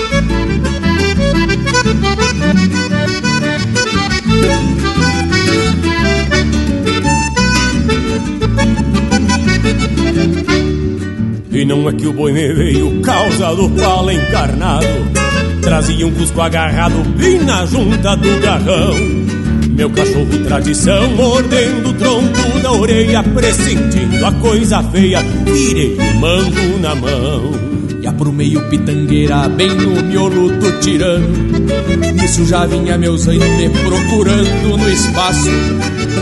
[0.00, 0.03] E
[11.88, 14.86] é que o boi me veio causa do pala encarnado.
[15.60, 18.94] Trazia um cusco agarrado bem na junta do garrão.
[19.70, 26.78] Meu cachorro tradição mordendo o tronco da orelha Pressentindo a coisa feia, virei o mango
[26.80, 27.50] na mão.
[28.00, 31.26] E a pro meio pitangueira, bem no miolo do tirano
[32.14, 35.50] Nisso já vinha meu zaino me procurando no espaço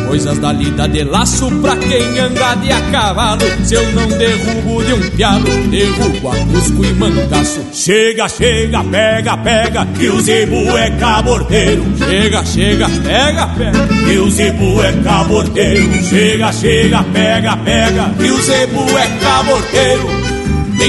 [0.07, 3.43] Coisas da lida de laço pra quem anda de a cavalo.
[3.65, 7.61] Se eu não derrubo de um pialo, derrubo a cusco e mangaço.
[7.73, 11.85] Chega, chega, pega, pega, que o zebu é caborteiro.
[11.99, 16.05] Chega, chega, pega, pega, que o zebu é caborteiro.
[16.05, 20.07] Chega, chega, pega, pega, que o zebu é caborteiro.
[20.07, 20.22] Bem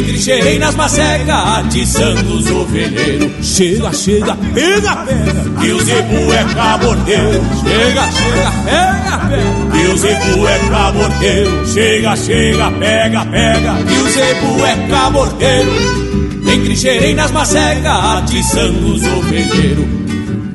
[0.01, 3.45] trincheirei nas macecas, atiçando os ovelheiros.
[3.45, 7.41] Chega, chega, pega, pega, que o zebu é cabordeiro.
[7.61, 11.67] Chega, chega, pega, pega, que o zebu é cabordeiro.
[11.67, 15.71] Chega, chega, pega, pega, que o zebu é cabordeiro.
[16.45, 19.85] Bem trincheirei nas macecas, atiçando os ovelheiros.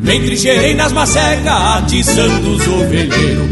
[0.01, 3.49] Bem trincheirei nas macecas, atiçando os ovelheiros.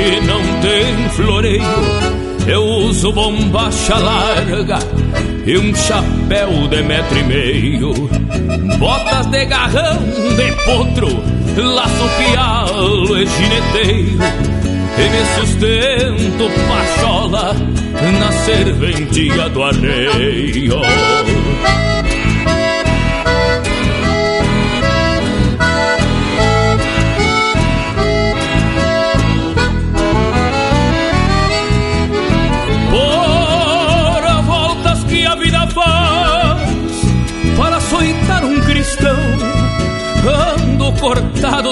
[0.00, 1.62] Chasque não tem floreio.
[2.46, 4.78] Eu uso bombacha larga
[5.46, 7.92] e um chapéu de metro e meio.
[8.78, 9.98] Botas de garrão
[10.36, 11.22] de potro,
[11.56, 14.18] laço pialo e gineteiro.
[14.98, 17.54] E me sustento pachola
[18.18, 20.80] na serventia do arreio.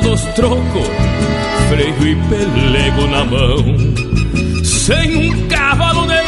[0.08, 0.88] Dos trocos,
[1.68, 3.58] freio e pelego na mão,
[4.64, 6.24] sem um cavalo de lei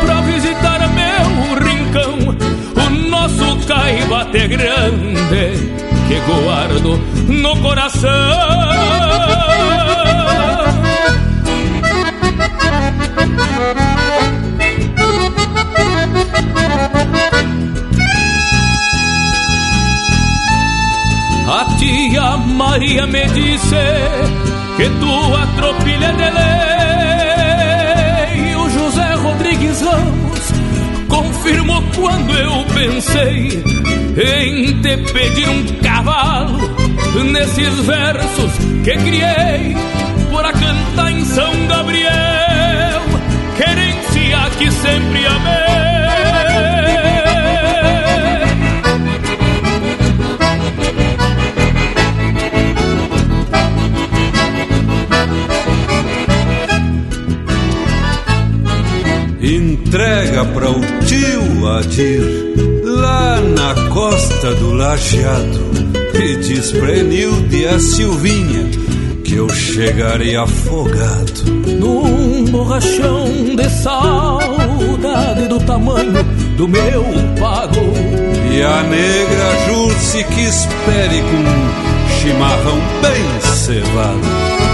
[0.00, 1.26] pra visitar meu
[1.62, 2.14] rincão,
[2.74, 5.74] o nosso caibate grande
[6.08, 8.10] que guardo no coração.
[21.56, 23.76] A tia Maria me disse
[24.76, 26.30] que tua tropilha de
[28.40, 28.56] lei.
[28.56, 30.52] O José Rodrigues Ramos
[31.08, 33.62] confirmou quando eu pensei
[34.16, 36.58] em te pedir um cavalo
[37.22, 38.50] nesses versos
[38.82, 39.76] que criei
[40.32, 43.02] por a cantar em São Gabriel,
[43.56, 46.03] querência que sempre amei.
[59.94, 62.20] Entrega para o tio Adir,
[62.82, 65.70] lá na costa do Lajeado,
[66.12, 68.70] e diz pra e a Silvinha
[69.22, 71.44] que eu chegarei afogado.
[71.78, 76.24] Num borrachão de saudade do tamanho
[76.56, 77.04] do meu
[77.38, 77.78] pago.
[78.52, 84.73] E a negra Jurce que espere com um chimarrão bem cevado.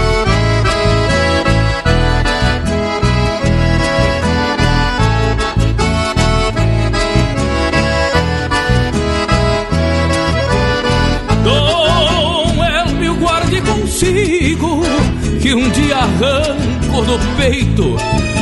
[15.53, 17.95] Um dia arranco do peito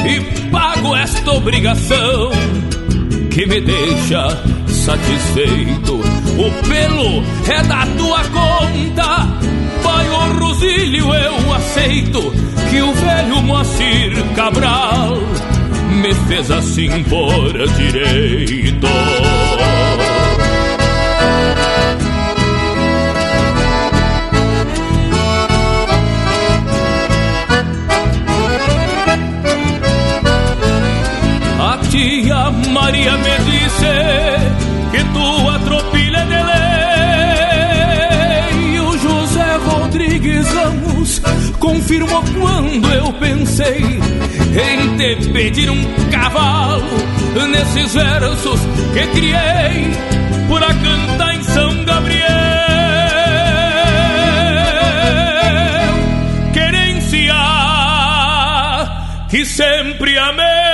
[0.05, 2.31] e pago esta obrigação
[3.31, 5.95] que me deixa satisfeito.
[5.95, 9.27] O pelo é da tua conta,
[9.83, 12.33] vai Pelo Rosílio eu aceito
[12.69, 15.17] que o velho Moacir Cabral
[16.01, 18.87] me fez assim por direito.
[32.69, 33.85] Maria me disse
[34.91, 36.41] que tua tropilha de
[38.71, 38.79] lei.
[38.79, 41.21] O José Rodrigues Ramos
[41.59, 43.99] confirmou quando eu pensei
[44.51, 46.83] em te pedir um cavalo
[47.51, 48.59] nesses versos
[48.93, 49.91] que criei
[50.47, 52.27] por a cantar em São Gabriel.
[56.53, 57.35] Querência
[59.29, 60.68] que sempre amei.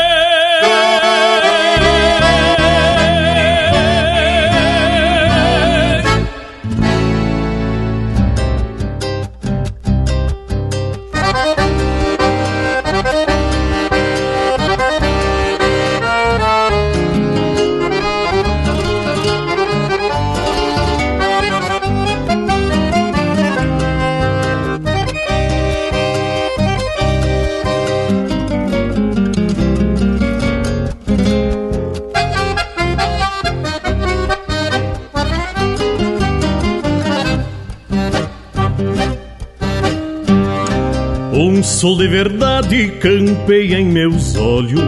[41.85, 44.81] Sol de verdade campeia em meus olhos.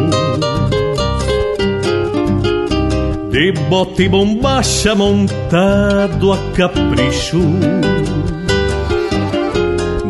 [3.30, 7.40] De bota e bombacha montado a capricho.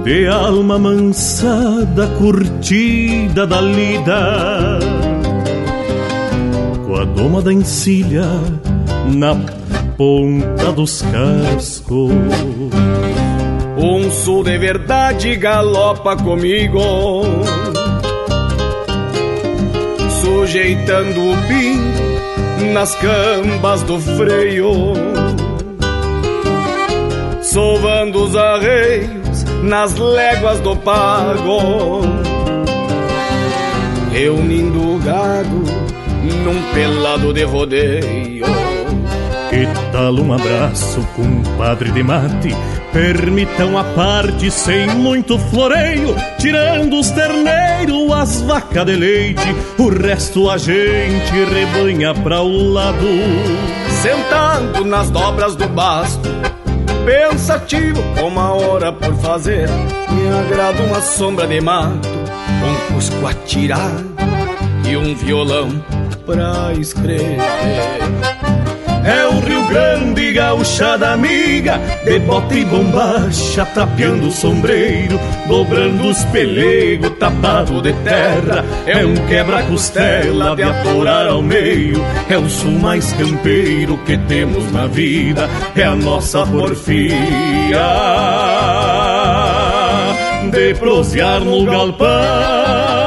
[0.06, 4.80] De alma mansada, curtida da lida.
[6.86, 8.30] Com a doma da encilha
[9.14, 9.36] na
[9.98, 12.14] ponta dos cascos
[13.78, 16.82] Um sul de verdade galopa comigo.
[20.20, 24.94] Sujeitando o pin nas cambas do freio.
[27.42, 32.02] Sovando os arreios nas léguas do pago.
[34.12, 35.64] Reunindo o gado
[36.44, 38.46] num pelado de rodeio.
[39.50, 42.56] Que tal um abraço, compadre de mate?
[42.98, 50.50] Permitam a parte sem muito floreio, tirando os terneiros, as vacas de leite, o resto
[50.50, 53.06] a gente rebanha pra o lado.
[54.02, 56.28] Sentado nas dobras do basto,
[57.06, 59.70] pensativo com uma hora por fazer,
[60.10, 64.02] me agrada uma sombra de mato, um cusco a tirar
[64.90, 65.70] e um violão
[66.26, 67.38] pra escrever.
[69.08, 76.26] É o Rio Grande, gauchada amiga, de bota e bombacha, tapeando o sombreiro, dobrando os
[76.26, 78.66] pelegos, tapado de terra.
[78.86, 84.88] É um quebra-costela de atorar ao meio, é o sul mais campeiro que temos na
[84.88, 87.16] vida, é a nossa porfia
[90.52, 93.07] de prosear no galpão.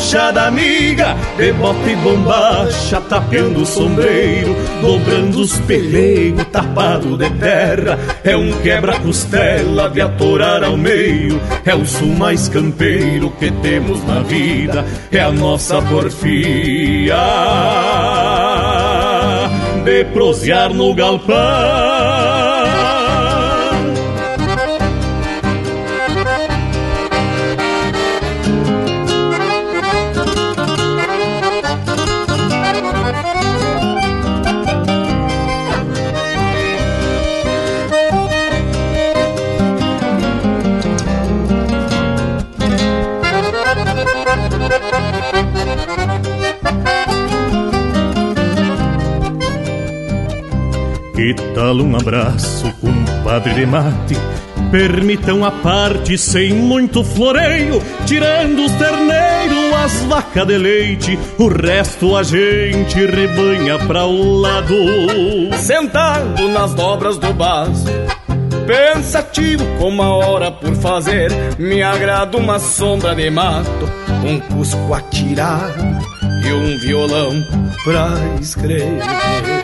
[0.00, 7.98] Gauchada amiga, de bota e bombacha, tapeando o sombreiro, dobrando os pelegos, tapado de terra.
[8.24, 14.20] É um quebra-costela de atorar ao meio, é o sul mais campeiro que temos na
[14.20, 17.14] vida, é a nossa porfia
[19.84, 22.19] de prosear no galpão.
[51.54, 54.16] Tal um abraço, compadre de mate?
[54.70, 62.14] Permitam a parte sem muito floreio, tirando os terneiros, as vacas de leite, o resto
[62.16, 64.74] a gente rebanha pra o lado.
[65.56, 67.86] Sentado nas dobras do baço,
[68.66, 73.90] pensativo com uma hora por fazer, me agrada uma sombra de mato,
[74.24, 75.70] um cusco a tirar
[76.44, 77.32] e um violão
[77.84, 79.59] pra escrever.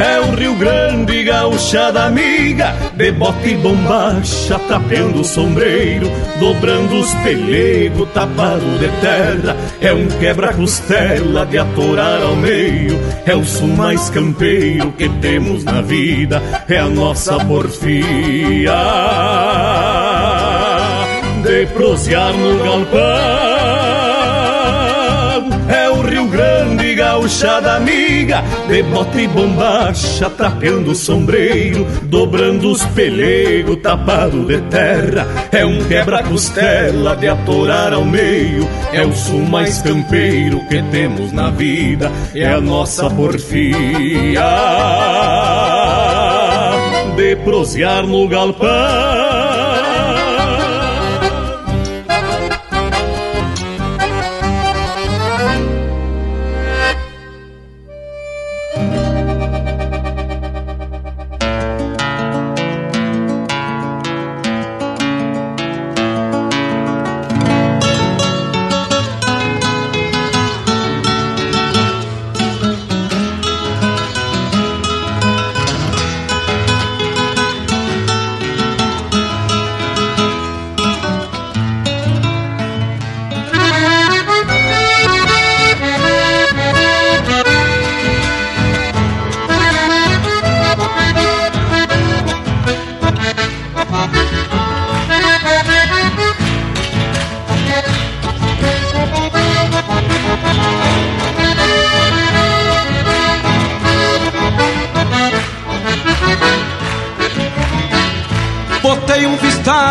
[0.00, 7.12] É o Rio Grande, gauchada amiga, de bote e bombacha, trapeando o sombreiro, dobrando os
[7.16, 9.54] pelegos, tapado de terra.
[9.78, 15.82] É um quebra-costela de atorar ao meio, é o sul mais campeiro que temos na
[15.82, 18.72] vida, é a nossa porfia
[21.42, 23.49] de prosear no galpão.
[27.20, 35.26] Gauchada amiga, de bote e bombacha, trapeando o sombreiro, dobrando os pelegos, tapado de terra.
[35.52, 41.50] É um quebra-costela de atorar ao meio, é o sul mais campeiro que temos na
[41.50, 44.40] vida, é a nossa porfia
[47.16, 49.19] de prosear no galpão.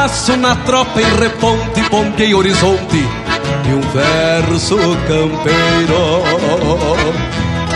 [0.10, 6.24] Vistaço na tropa em reponte, ponquei horizonte e um verso campeiro.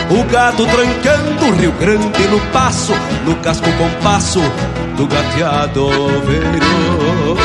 [0.10, 2.94] O gado trancando o Rio Grande no passo,
[3.26, 4.42] no casco compasso
[4.98, 5.90] do gateado
[6.26, 7.38] veiro.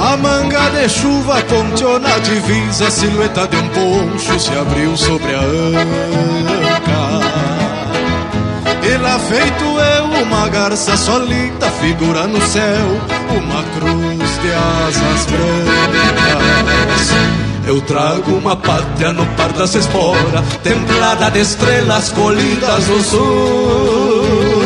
[0.00, 5.34] A manga de chuva ponteou na divisa, a silhueta de um poncho se abriu sobre
[5.34, 7.04] a anca.
[8.82, 13.00] E lá feito eu, uma garça solita, figura no céu,
[13.38, 17.10] uma cruz de asas brancas.
[17.66, 24.64] Eu trago uma pátria no par das esporas, templada de estrelas colhidas no sul.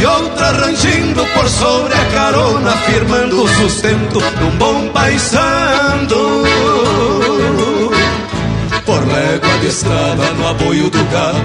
[0.00, 6.44] E outra rangindo por sobre a carona, firmando o sustento num bom paisando.
[8.86, 11.38] Por légua de estrada no apoio do gado,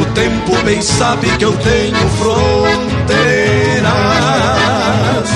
[0.00, 2.08] o tempo bem sabe que eu tenho
[3.90, 5.30] fronteiras.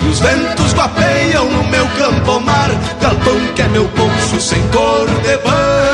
[0.00, 5.06] E os ventos guapeiam no meu campo mar, galpão que é meu poncho sem cor
[5.06, 5.93] de bandeira.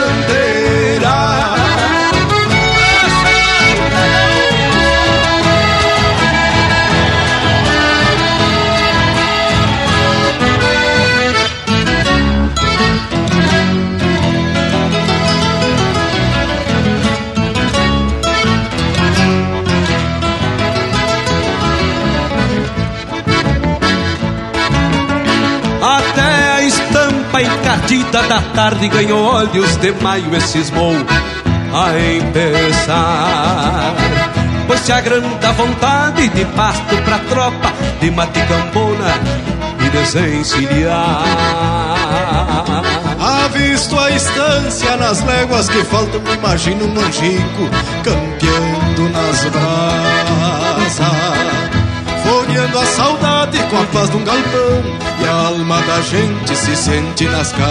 [27.90, 30.94] Encardida da tarde ganhou olhos de maio e cismou
[31.74, 33.94] a empezar.
[34.66, 39.14] Pois se agranda vontade de pasto pra tropa, de maticambona
[39.84, 41.24] e desencilhar.
[43.44, 47.68] Avisto a estância nas léguas que faltam, imagino um angico
[48.04, 51.00] campeando nas brasas.
[52.22, 53.39] Folheando a saudade
[53.92, 54.82] paz de um galpão
[55.20, 57.70] E a alma da gente se sente nas casas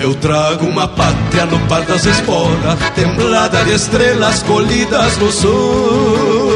[0.00, 6.54] Eu trago uma pátria no par das esporas, temblada de estrelas colhidas no sul.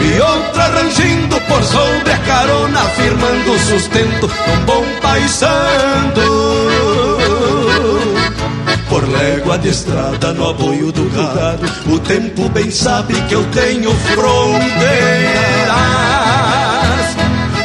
[0.00, 6.71] E outra rangindo por sobre a carona, firmando o sustento num bom paisando.
[8.92, 13.90] Por légua de estrada no apoio do gado, o tempo bem sabe que eu tenho
[13.90, 14.66] fronteiras.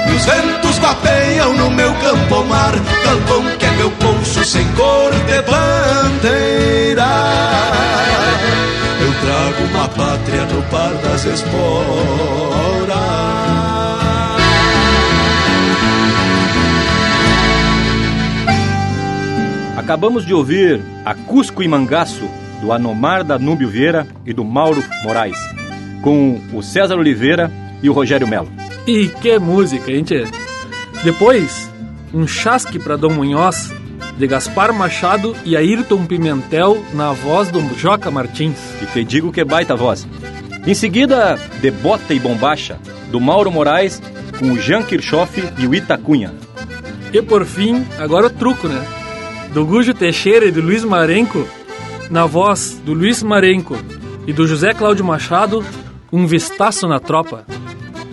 [0.07, 2.71] E os ventos vapeiam no meu campo mar,
[3.03, 7.09] galpão que é meu poncho sem cor de bandeira.
[9.01, 13.36] Eu trago uma pátria no par das esporas.
[19.87, 22.29] Acabamos de ouvir a Cusco e Mangaço,
[22.59, 25.37] do Anomar Danúbio Vieira e do Mauro Moraes,
[26.01, 27.49] com o César Oliveira
[27.81, 28.51] e o Rogério Melo.
[28.85, 30.25] E que música, gente!
[31.05, 31.71] Depois,
[32.13, 33.73] um chasque para Dom Munhoz,
[34.17, 38.59] de Gaspar Machado e Ayrton Pimentel na voz do Joca Martins.
[38.81, 40.05] E te digo que baita voz.
[40.67, 42.77] Em seguida, De Bota e Bombacha,
[43.09, 44.01] do Mauro Moraes,
[44.37, 46.33] com o Jean Kirchhoff e o Itacunha.
[47.13, 48.96] E por fim, agora o truco, né?
[49.57, 51.47] Do Gujo Teixeira e do Luiz Marenco,
[52.11, 53.75] na voz do Luiz Marenco
[54.27, 55.65] e do José Cláudio Machado,
[56.13, 57.43] um vistaço na tropa.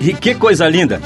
[0.01, 1.03] E que coisa linda!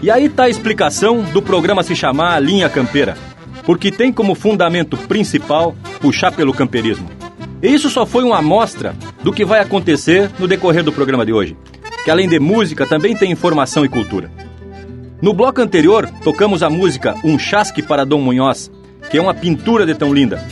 [0.00, 3.18] E aí tá a explicação do programa se chamar Linha Campeira,
[3.66, 7.10] porque tem como fundamento principal puxar pelo camperismo.
[7.60, 11.32] E isso só foi uma amostra do que vai acontecer no decorrer do programa de
[11.32, 11.56] hoje,
[12.04, 14.30] que além de música também tem informação e cultura.
[15.20, 18.70] No bloco anterior, tocamos a música Um Chasque para Dom Munhoz,
[19.10, 20.42] que é uma pintura de tão linda.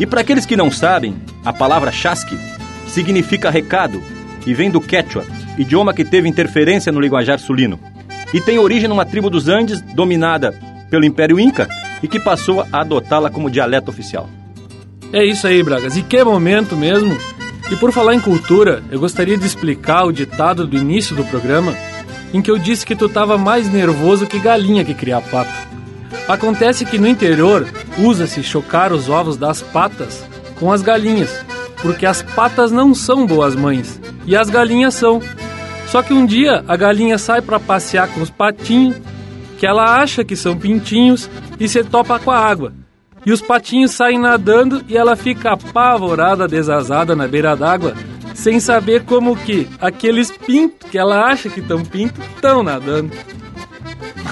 [0.00, 2.38] E para aqueles que não sabem, a palavra chasque
[2.86, 4.02] significa recado
[4.46, 5.24] e vem do quechua,
[5.58, 7.78] idioma que teve interferência no linguajar sulino.
[8.32, 10.54] E tem origem numa tribo dos Andes dominada
[10.90, 11.68] pelo Império Inca
[12.02, 14.28] e que passou a adotá-la como dialeto oficial.
[15.12, 15.96] É isso aí, Bragas.
[15.96, 17.16] E que momento mesmo!
[17.70, 21.74] E por falar em cultura, eu gostaria de explicar o ditado do início do programa,
[22.32, 25.68] em que eu disse que tu estava mais nervoso que galinha que cria pato.
[26.28, 27.66] Acontece que no interior
[27.98, 30.22] usa-se chocar os ovos das patas
[30.60, 31.34] com as galinhas,
[31.80, 35.22] porque as patas não são boas mães e as galinhas são.
[35.86, 38.96] Só que um dia a galinha sai para passear com os patinhos,
[39.56, 42.74] que ela acha que são pintinhos, e se topa com a água.
[43.24, 47.94] E os patinhos saem nadando e ela fica apavorada, desazada na beira d'água,
[48.34, 53.10] sem saber como que aqueles pintos que ela acha que estão pintos estão nadando.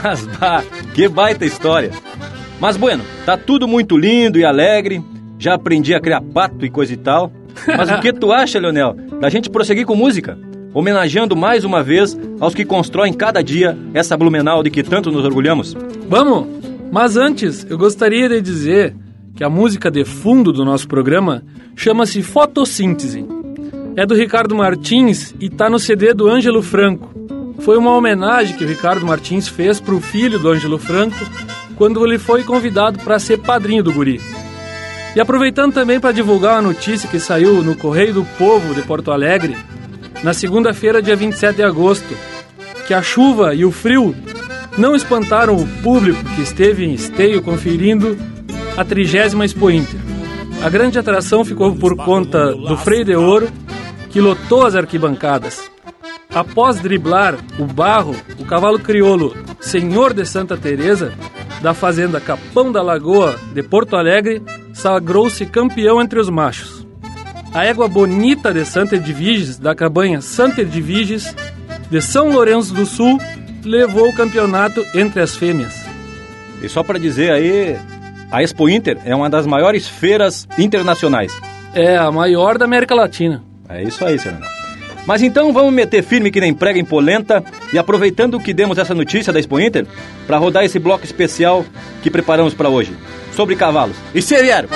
[0.06, 0.62] Mas bah,
[0.94, 1.90] que baita história!
[2.60, 5.02] Mas bueno, tá tudo muito lindo e alegre.
[5.36, 7.32] Já aprendi a criar pato e coisa e tal.
[7.66, 10.38] Mas o que tu acha, Leonel, da gente prosseguir com música?
[10.72, 15.24] Homenageando mais uma vez aos que constroem cada dia essa Blumenau de que tanto nos
[15.24, 15.74] orgulhamos?
[16.08, 16.46] Vamos!
[16.92, 18.94] Mas antes, eu gostaria de dizer
[19.34, 21.42] que a música de fundo do nosso programa
[21.74, 23.26] chama-se Fotossíntese.
[23.96, 27.16] É do Ricardo Martins e tá no CD do Ângelo Franco.
[27.60, 31.16] Foi uma homenagem que Ricardo Martins fez para o filho do Ângelo Franco
[31.76, 34.20] quando ele foi convidado para ser padrinho do guri.
[35.14, 39.10] E aproveitando também para divulgar a notícia que saiu no Correio do Povo de Porto
[39.10, 39.56] Alegre,
[40.22, 42.16] na segunda-feira, dia 27 de agosto,
[42.86, 44.14] que a chuva e o frio
[44.76, 48.16] não espantaram o público que esteve em esteio conferindo
[48.76, 50.00] a trigésima Expo Inter.
[50.62, 53.48] A grande atração ficou por conta do Freio de Ouro,
[54.10, 55.70] que lotou as arquibancadas.
[56.36, 61.14] Após driblar o barro, o cavalo crioulo Senhor de Santa Teresa,
[61.62, 64.42] da fazenda Capão da Lagoa de Porto Alegre,
[64.74, 66.86] sagrou-se campeão entre os machos.
[67.54, 71.34] A égua bonita de Santa Edviges, da cabanha Santa Edviges,
[71.90, 73.18] de São Lourenço do Sul,
[73.64, 75.86] levou o campeonato entre as fêmeas.
[76.60, 77.78] E só para dizer aí,
[78.30, 81.32] a Expo Inter é uma das maiores feiras internacionais.
[81.72, 83.42] É a maior da América Latina.
[83.70, 84.55] É isso aí, senhor.
[85.06, 87.42] Mas então vamos meter firme que nem prega em polenta
[87.72, 89.86] e aproveitando que demos essa notícia da Expo Inter,
[90.26, 91.64] para rodar esse bloco especial
[92.02, 92.92] que preparamos para hoje,
[93.34, 93.96] sobre cavalos.
[94.14, 94.68] E se vieram!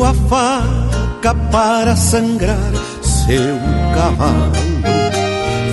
[0.00, 2.72] Afiou a faca para sangrar
[3.02, 3.58] seu
[3.94, 4.52] cavalo.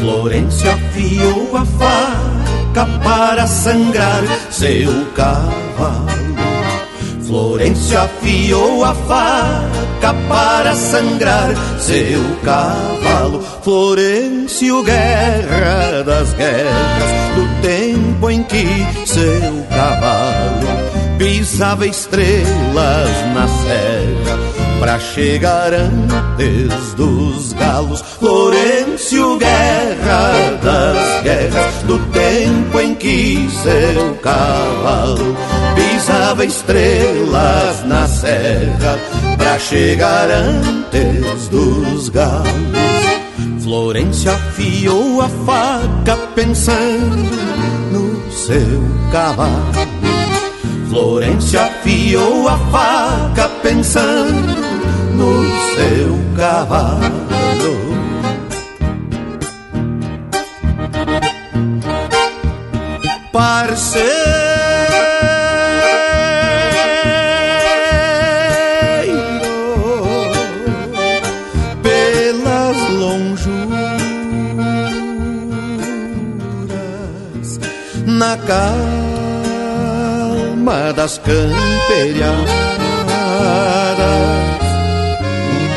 [0.01, 6.07] Florencio afiou a faca para sangrar seu cavalo.
[7.25, 11.49] Florencio afiou a faca para sangrar
[11.79, 13.41] seu cavalo.
[13.63, 18.65] Florencio, guerra das guerras, do tempo em que
[19.05, 20.76] seu cavalo
[21.17, 24.37] pisava estrelas na serra
[24.79, 28.01] pra chegar antes dos galos.
[28.19, 35.35] Florencio, guerra das guerras, do tempo em que seu cavalo
[35.75, 38.99] pisava estrelas na serra
[39.37, 42.47] pra chegar antes dos galos.
[43.63, 47.37] Florencio afiou a faca pensando
[47.91, 50.26] no seu cavalo.
[50.89, 54.55] Florencio afiou a faca pensando
[55.15, 55.43] no
[55.75, 57.17] seu cavalo.
[63.33, 64.07] Parceiro,
[71.83, 74.01] pelas lonjuras
[78.05, 78.76] na casa
[81.07, 82.35] das camperiadas.
[85.53, 85.67] Um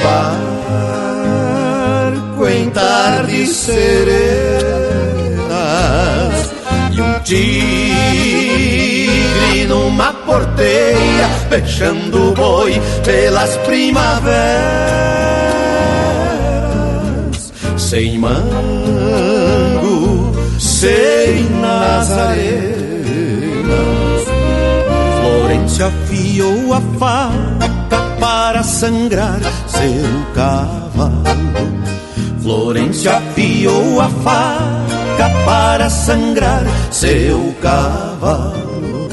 [2.35, 3.81] barco em tardes serenas
[6.91, 7.47] e um tigre
[9.68, 14.33] numa porteira fechando o boi pelas primaveras
[17.76, 18.41] sem mango
[20.59, 22.69] sem nazarenas
[25.81, 31.11] Florência afiou a faca para sangrar seu cavalo
[32.43, 39.09] Florência afiou a faca para sangrar seu cavalo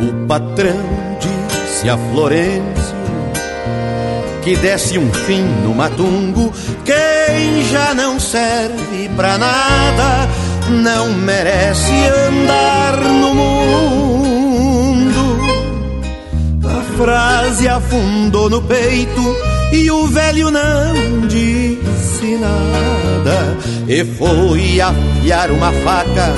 [0.00, 0.86] O patrão
[1.20, 2.98] disse a Florêncio
[4.48, 6.50] que desse um fim no matungo.
[7.28, 10.28] Quem já não serve pra nada
[10.70, 11.92] não merece
[12.26, 15.10] andar no mundo.
[16.64, 19.36] A frase afundou no peito
[19.72, 23.58] e o velho não disse nada.
[23.86, 26.32] E foi afiar uma faca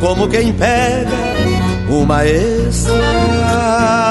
[0.00, 1.10] como quem pega
[1.90, 4.05] uma estrada.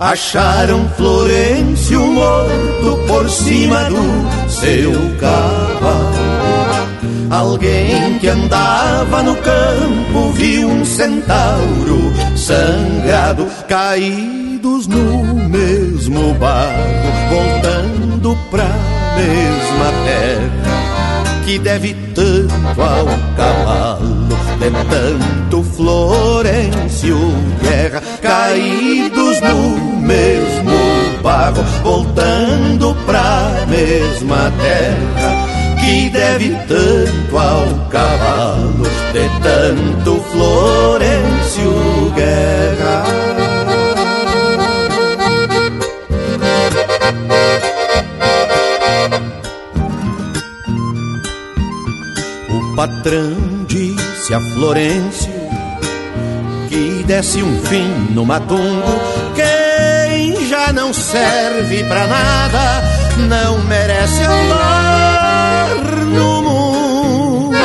[0.00, 6.28] Acharam Florencio morto por cima do seu cavalo.
[7.28, 18.68] Alguém que andava no campo viu um centauro sangrado, caídos no mesmo barro, voltando pra
[19.16, 20.78] mesma terra
[21.44, 24.28] que deve tanto ao cavalo,
[24.60, 26.17] de tanto Florencio
[36.38, 43.04] deve tanto ao cavalo, de tanto Florencio Guerra.
[52.76, 55.32] patrão disse a Florêncio
[56.68, 59.00] que desse um fim no matungo.
[59.34, 65.74] Quem já não serve pra nada não merece andar
[66.06, 67.56] no mundo.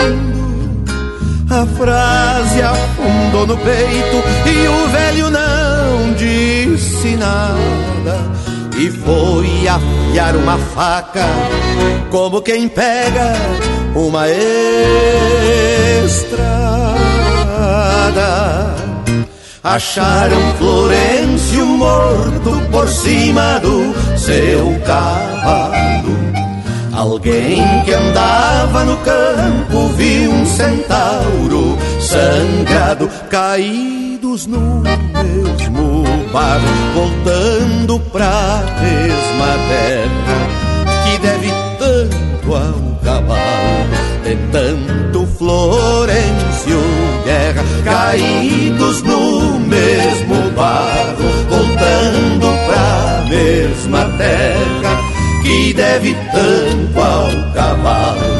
[1.49, 8.33] A frase afundou no peito e o velho não disse nada.
[8.77, 11.25] E foi afiar uma faca
[12.09, 13.33] como quem pega
[13.95, 14.27] uma
[16.03, 16.73] estrada.
[19.63, 24.77] Acharam Florencio morto por cima do seu
[25.43, 26.33] cavalo.
[26.93, 38.63] Alguém que andava no campo viu um centauro sangrado, caídos no mesmo barro, voltando pra
[38.81, 40.63] mesma terra
[41.03, 43.89] que deve tanto ao cavalo,
[44.23, 46.79] de tanto Florencio
[47.25, 54.82] Guerra, caídos no mesmo barro, voltando pra mesma terra
[55.43, 58.32] que deve tanto ao cavalo,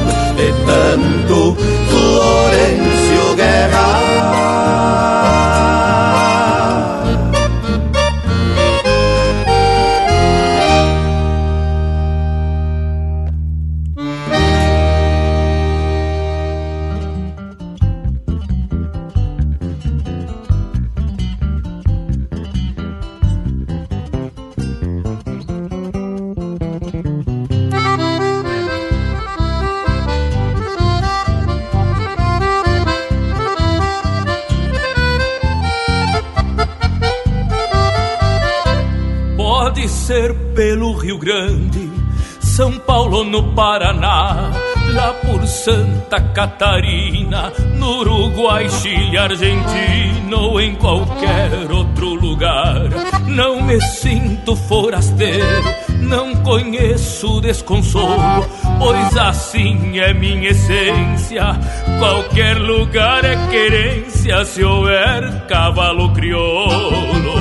[43.34, 44.51] no Paraná,
[44.93, 52.89] lá por Santa Catarina, no Uruguai, Chile, Argentina ou em qualquer outro lugar.
[53.25, 55.63] Não me sinto forasteiro,
[56.01, 58.45] não conheço desconsolo,
[58.77, 61.59] pois assim é minha essência.
[61.97, 67.34] Qualquer lugar é querência se houver cavalo crioulo.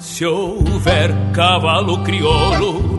[0.00, 2.89] Se houver cavalo crioulo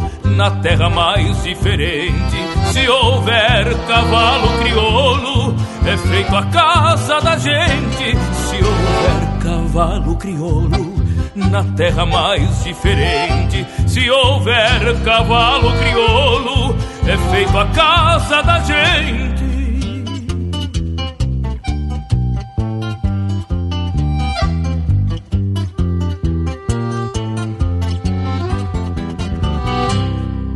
[0.42, 2.36] na terra mais diferente,
[2.72, 8.18] se houver cavalo crioulo, é feito a casa da gente.
[8.34, 10.96] Se houver cavalo crioulo
[11.36, 13.68] na terra mais diferente.
[13.86, 16.76] Se houver cavalo crioulo,
[17.06, 19.31] é feito a casa da gente.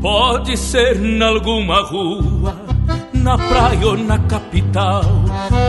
[0.06, 2.56] Pode ser nalguma rua,
[3.12, 5.02] na praia ou na capital,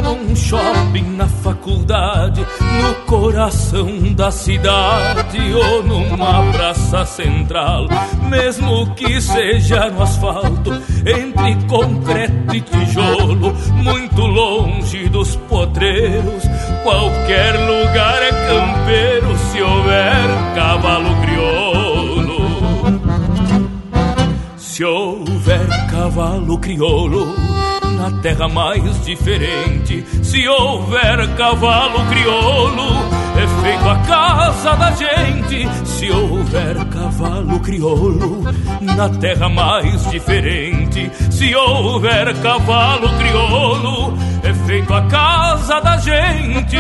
[0.05, 7.87] num shopping, na faculdade, no coração da cidade ou numa praça central,
[8.29, 10.71] mesmo que seja no asfalto,
[11.07, 16.43] entre concreto e tijolo, muito longe dos potreiros,
[16.83, 21.26] qualquer lugar é campeiro se houver cavalo
[24.77, 27.35] Se houver cavalo crioulo
[27.97, 32.85] na terra mais diferente, se houver cavalo crioulo,
[33.39, 35.67] é feito a casa da gente.
[35.87, 38.45] Se houver cavalo crioulo
[38.83, 44.13] na terra mais diferente, se houver cavalo crioulo,
[44.43, 46.77] é feito a casa da gente.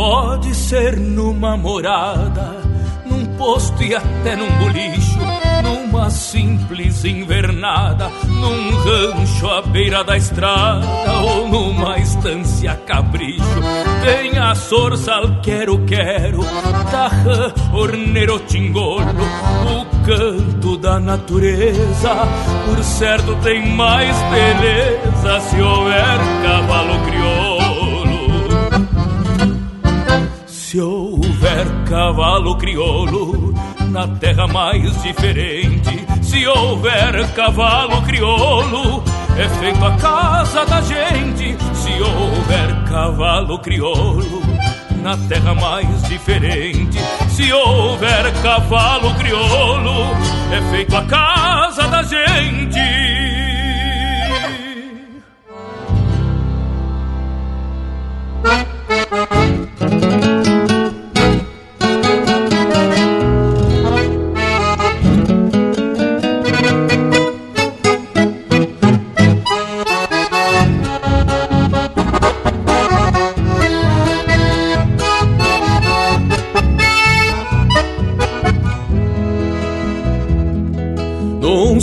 [0.00, 2.56] Pode ser numa morada,
[3.04, 5.18] num posto e até num bolicho,
[5.62, 10.86] numa simples invernada, num rancho à beira da estrada
[11.22, 13.44] ou numa estância capricho.
[14.02, 16.40] Tem a sorsal, quero, quero,
[16.90, 22.26] tarrã, orneiro, tingolo, o canto da natureza.
[22.64, 27.59] Por certo tem mais beleza se houver cavalo crioulo.
[31.40, 33.54] Houver cavalo crioulo
[33.88, 39.02] na terra mais diferente, se houver cavalo crioulo,
[39.38, 41.56] é feito a casa da gente.
[41.74, 44.42] Se houver cavalo crioulo
[45.02, 46.98] na terra mais diferente,
[47.30, 50.14] se houver cavalo crioulo,
[50.52, 52.80] é feito a casa da gente.
[59.10, 59.59] Num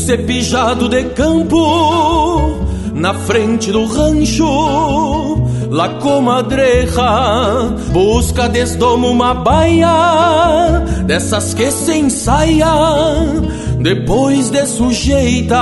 [0.07, 11.69] cepijado de campo, na frente do rancho, La comadreja busca desdomo uma baia dessas que
[11.69, 12.71] se ensaia
[13.81, 15.59] depois de sujeita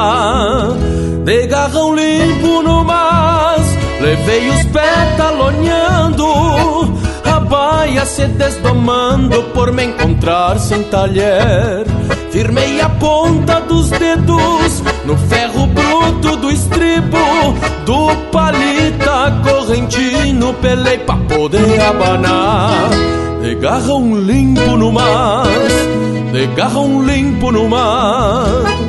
[1.24, 3.66] de garrão limpo no mas
[4.00, 6.28] levei os pés talonhando
[7.26, 11.95] a baia se desdomando por me encontrar sem talher
[12.36, 17.18] firmei a ponta dos dedos no ferro bruto do estribo
[17.86, 20.54] do palita correntino.
[20.56, 22.90] Pelei pra poder abanar.
[23.42, 25.72] De garrão limpo no mas
[26.34, 28.85] de garrão limpo no mas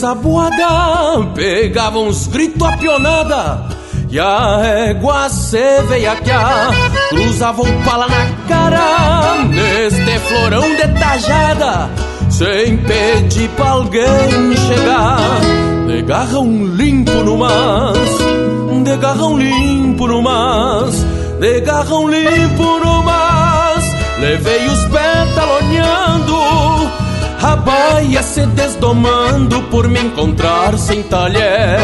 [0.00, 3.64] ensaboada, pegava uns gritos a pionada.
[4.10, 6.72] E a égua se veiaquear,
[7.10, 11.90] cruzava o pala na cara, neste florão de tajada,
[12.30, 15.18] sem pedir pra alguém chegar.
[15.86, 18.18] De garrão limpo no mas,
[18.82, 21.06] de garrão limpo no mas,
[21.38, 23.84] de garrão limpo no mas,
[24.18, 26.29] levei os pés talonhando
[27.42, 31.78] a baia se desdomando por me encontrar sem talher.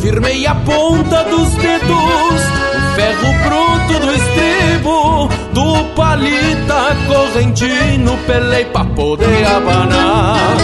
[0.00, 8.84] Firmei a ponta dos dedos, o ferro bruto do estribo, do palita correntino, pelei pra
[8.84, 10.56] poder abanar.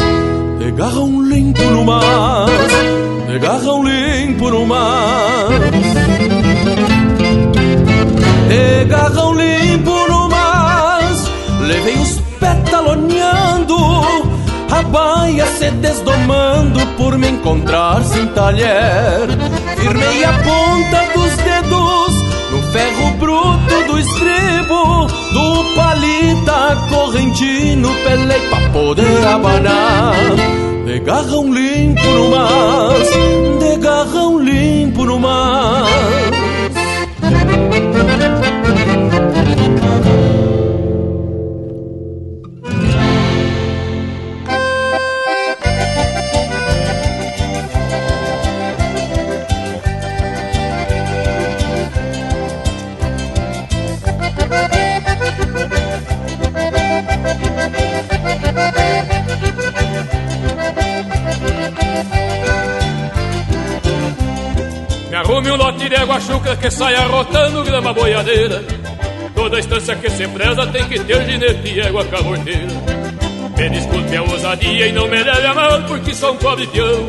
[0.59, 2.51] De garrão limpo no mas,
[3.29, 5.51] de garrão limpo no mas.
[8.49, 13.44] De garrão limpo no mas, levei os petaloneando
[14.75, 19.29] a baia se desdomando por me encontrar sem talher.
[19.79, 22.15] Firmei a ponta dos dedos
[22.51, 30.15] No ferro bruto do estribo, do palita correntino, pelei pra poder abanar.
[30.85, 32.95] De garrão limpo no mar,
[33.61, 35.85] de garrão limpo no mar.
[65.25, 68.63] Arrume um lote de água chucra que saia rotando grama boiadeira.
[69.35, 72.69] Toda estância que se preza tem que ter ginete e égua caborteira.
[73.57, 77.09] Me desculpe a ousadia e não me leve a mal porque sou um pobre peão.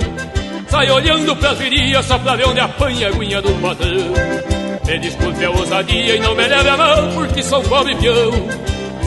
[0.69, 4.85] Sai olhando pras virias só pra ver onde apanha a aguinha do patrão.
[4.85, 8.31] Me desculpe a ousadia e não me leve a mal porque sou um pobre peão.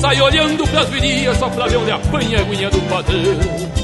[0.00, 3.77] Sai olhando pras virias só pra ver onde apanha a aguinha do patrão.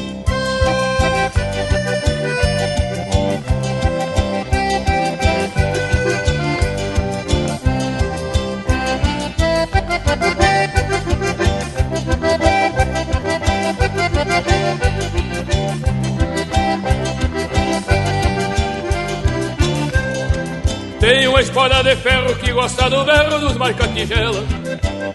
[21.45, 24.43] Espada de ferro que gosta do berro dos marca-tigela.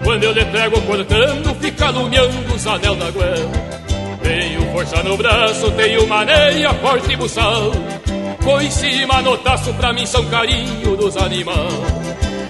[0.03, 3.51] Quando eu lhe pego cortando, fica lumiando os anel da goela
[4.21, 7.71] Tenho força no braço, tenho maneia forte e buçal.
[8.43, 11.73] Com em cima no taço, pra mim são carinho dos animais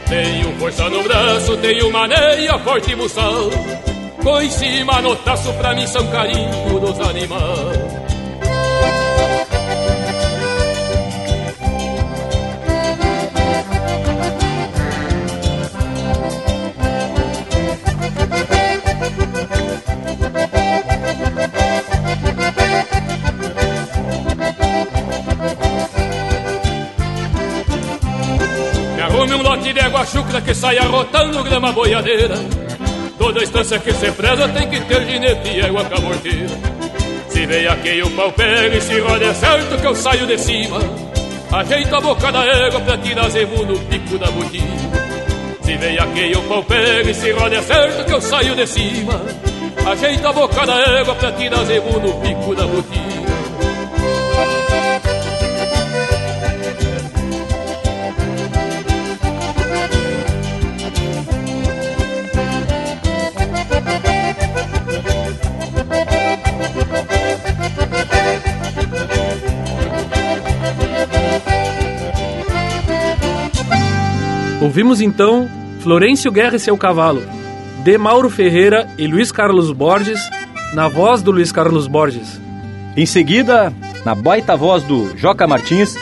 [0.08, 3.50] Tenho força no braço, tenho maneia forte e buçal.
[4.22, 7.79] Com em cima no taço, pra mim são carinho dos animais
[30.60, 32.36] água chucra que saia rotando grama boiadeira.
[33.18, 36.50] Toda estância que se preza tem que ter ginete e água caborteira.
[37.30, 40.38] Se vem aqui o pau pega e se roda é certo que eu saio de
[40.38, 40.80] cima.
[41.52, 44.90] Ajeito a boca da égua pra tirar zebu no pico da botina.
[45.62, 48.68] Se vem aqui o pau pega e se roda é certo que eu saio de
[48.68, 49.22] cima.
[49.86, 53.19] Ajeito a boca da égua pra tirar zebu no pico da botina.
[74.70, 75.50] Ouvimos então
[75.80, 77.24] Florencio Guerra e seu cavalo,
[77.84, 80.20] de Mauro Ferreira e Luiz Carlos Borges,
[80.76, 82.40] na voz do Luiz Carlos Borges.
[82.96, 83.74] Em seguida,
[84.06, 85.96] na baita voz do Joca Martins,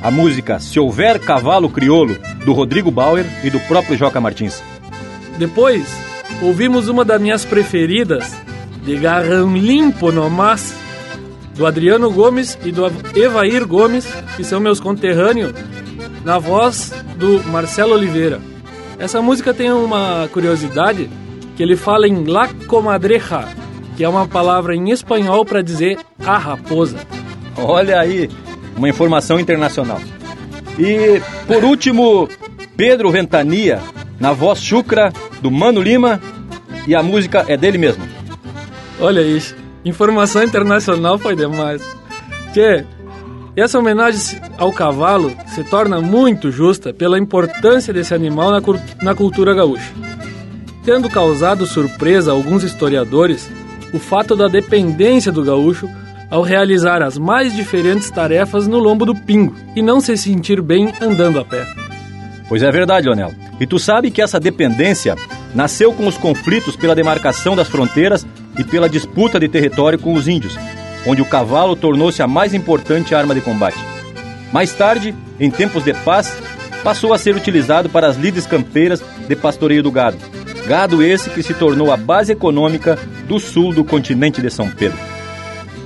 [0.00, 4.62] a música Se Houver Cavalo Criolo, do Rodrigo Bauer e do próprio Joca Martins.
[5.36, 5.86] Depois,
[6.40, 8.34] ouvimos uma das minhas preferidas,
[8.82, 10.74] de Garrão Limpo Nomás,
[11.54, 14.06] do Adriano Gomes e do Evair Gomes,
[14.38, 15.52] que são meus conterrâneos,
[16.24, 18.40] na voz do Marcelo Oliveira.
[18.98, 21.10] Essa música tem uma curiosidade
[21.56, 23.48] que ele fala em La Comadreja,
[23.96, 26.98] que é uma palavra em espanhol para dizer a raposa.
[27.56, 28.30] Olha aí,
[28.76, 30.00] uma informação internacional.
[30.78, 32.28] E por último,
[32.76, 33.80] Pedro Ventania,
[34.20, 36.20] na voz chucra do Mano Lima,
[36.86, 38.06] e a música é dele mesmo.
[39.00, 41.82] Olha isso, informação internacional foi demais.
[43.56, 48.60] Que essa homenagem ao cavalo se torna muito justa pela importância desse animal na,
[49.00, 49.94] na cultura gaúcha.
[50.84, 53.50] Tendo causado surpresa a alguns historiadores
[53.94, 55.88] o fato da dependência do gaúcho
[56.30, 60.92] ao realizar as mais diferentes tarefas no lombo do pingo e não se sentir bem
[61.00, 61.66] andando a pé.
[62.50, 63.32] Pois é verdade, Leonel.
[63.58, 65.16] E tu sabe que essa dependência
[65.54, 68.26] nasceu com os conflitos pela demarcação das fronteiras
[68.58, 70.58] e pela disputa de território com os índios,
[71.06, 73.78] onde o cavalo tornou-se a mais importante arma de combate.
[74.52, 76.36] Mais tarde, em tempos de paz,
[76.82, 80.16] passou a ser utilizado para as lides campeiras de pastoreio do gado.
[80.66, 84.98] Gado esse que se tornou a base econômica do sul do continente de São Pedro.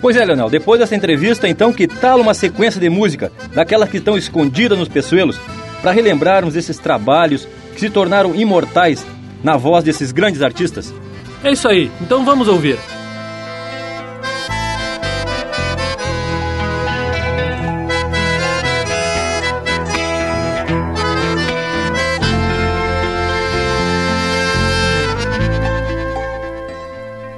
[0.00, 3.98] Pois é, Leonel, depois dessa entrevista, então, que tal uma sequência de música, daquelas que
[3.98, 5.38] estão escondidas nos peçoelos,
[5.82, 9.04] para relembrarmos esses trabalhos que se tornaram imortais
[9.42, 10.92] na voz desses grandes artistas?
[11.42, 12.78] É isso aí, então vamos ouvir.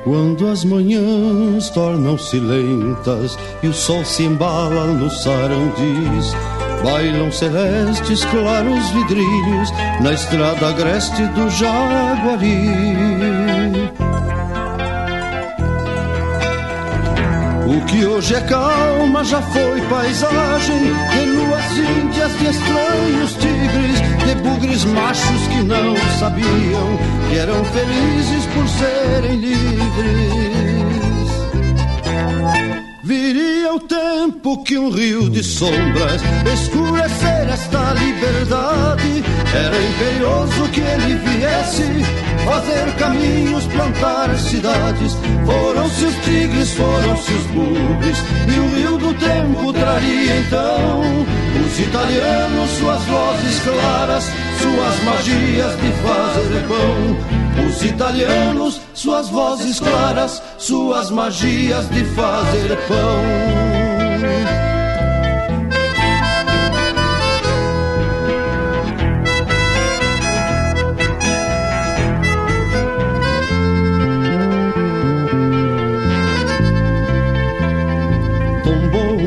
[0.04, 6.34] Quando as manhãs tornam-se lentas e o sol se embala nos sarandis,
[6.82, 13.12] bailam celestes claros vidrilhos na estrada agreste do Jaguari.
[17.66, 24.34] O que hoje é calma já foi paisagem de luas índias, de estranhos tigres, de
[24.42, 26.98] bugres machos que não sabiam
[27.30, 30.61] que eram felizes por serem livres.
[33.04, 36.22] Viria o tempo que um rio de sombras
[36.54, 39.24] escurecer esta liberdade.
[39.52, 41.82] Era imperioso que ele viesse
[42.44, 45.16] fazer caminhos, plantar cidades.
[45.44, 51.02] Foram-se os tigres, foram-se os bugres, e o rio do tempo traria então
[51.66, 54.30] os italianos, suas vozes claras,
[54.60, 57.41] suas magias de fazer pão.
[57.68, 63.81] Os italianos, suas vozes claras, suas magias de fazer pão.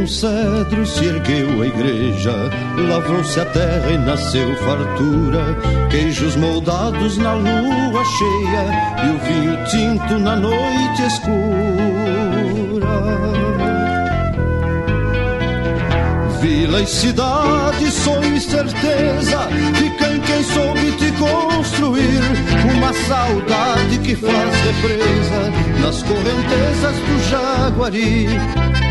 [0.06, 2.32] Um cedro se ergueu a igreja,
[2.90, 5.58] lavrou-se a terra e nasceu fartura,
[5.90, 11.36] queijos moldados na lua cheia e o vinho tinto na noite escura.
[16.40, 22.22] Vila e cidade, sonho e certeza, fica em quem soube te construir
[22.78, 25.52] uma saudade que faz represa
[25.82, 28.85] nas correntezas do Jaguari.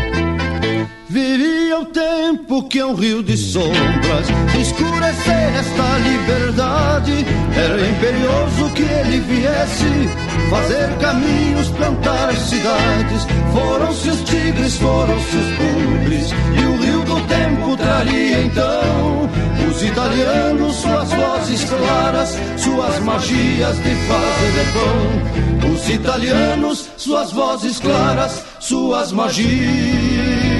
[1.15, 4.27] Viria o tempo que é um rio de sombras
[4.59, 7.25] escurecer esta liberdade.
[7.55, 10.09] Era imperioso que ele viesse
[10.49, 13.25] fazer caminhos, plantar cidades.
[13.53, 19.29] Foram-se os tigres, foram-se os bugres, e o rio do tempo traria então
[19.69, 25.71] os italianos, suas vozes claras, suas magias de fazer pão.
[25.71, 30.54] Os italianos, suas vozes claras, suas magias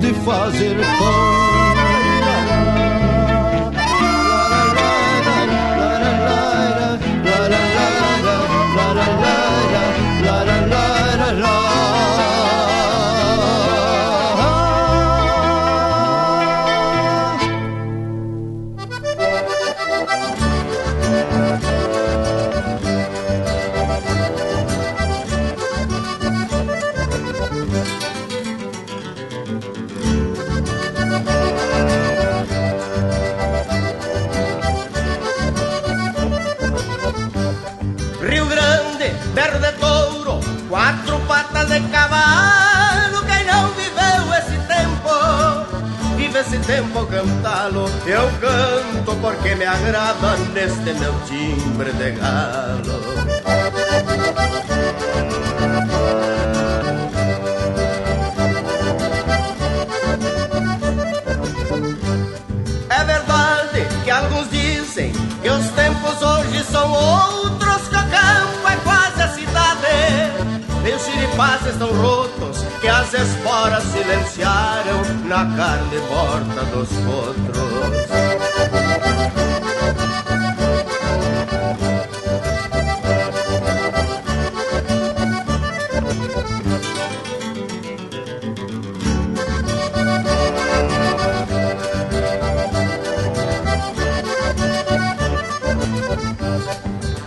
[0.00, 1.39] de fazer pão.
[46.80, 47.84] Tempo cantá-lo.
[48.06, 53.00] Eu canto porque me agrada neste meu timbre de galo.
[62.88, 65.12] É verdade que alguns dizem
[65.42, 69.80] que os tempos hoje são outros, que o campo é quase a cidade.
[70.82, 72.29] Meus xiripazes tão rotos
[72.80, 77.80] que as esporas silenciaram na carne morta dos potros.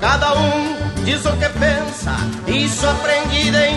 [0.02, 2.16] Cada um diz o que pensa,
[2.48, 3.73] isso aprendi nunca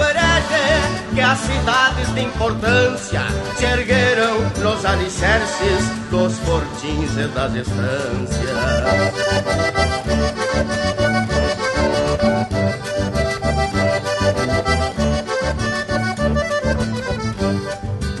[0.00, 3.22] herege que as cidades de importância
[3.56, 8.52] se ergueram nos alicerces dos fortins e das estâncias.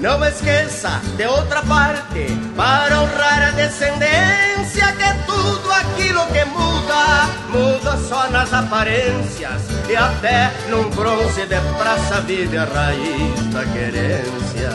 [0.00, 2.26] Não esqueça, de outra parte,
[2.56, 5.11] para honrar a descendência, que
[5.82, 12.64] aquilo que muda, muda só nas aparências, e até num bronze de praça vive a
[12.64, 14.70] raiz da querência.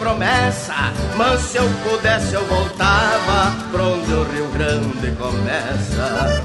[0.00, 0.74] Promessa,
[1.14, 6.42] mas se eu pudesse eu voltava pra onde o Rio Grande começa.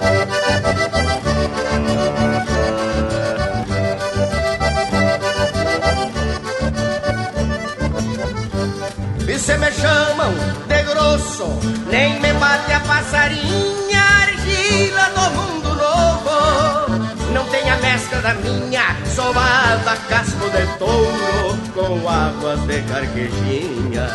[9.25, 10.33] E se me chamam
[10.67, 11.47] de grosso,
[11.89, 17.31] nem me bate a passarinha, argila do mundo novo.
[17.31, 24.07] Não tem a mescla da minha, sovada casco de touro, com águas de carquejinha.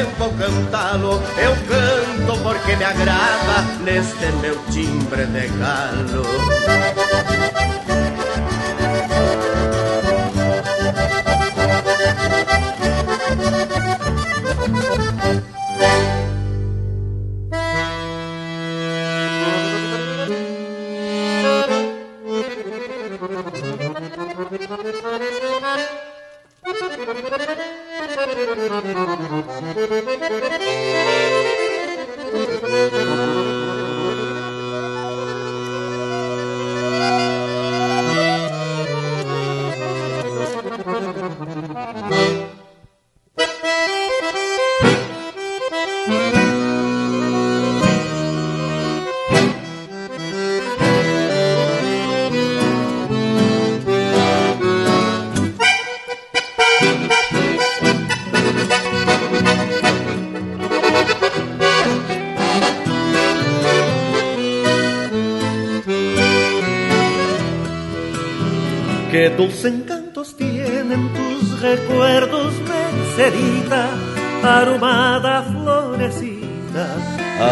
[0.00, 1.22] Tempo ao cantá-lo.
[1.36, 6.22] Eu canto porque me agrada neste meu timbre de galo.
[73.20, 73.90] Mercedita,
[74.42, 76.86] aromada florecita,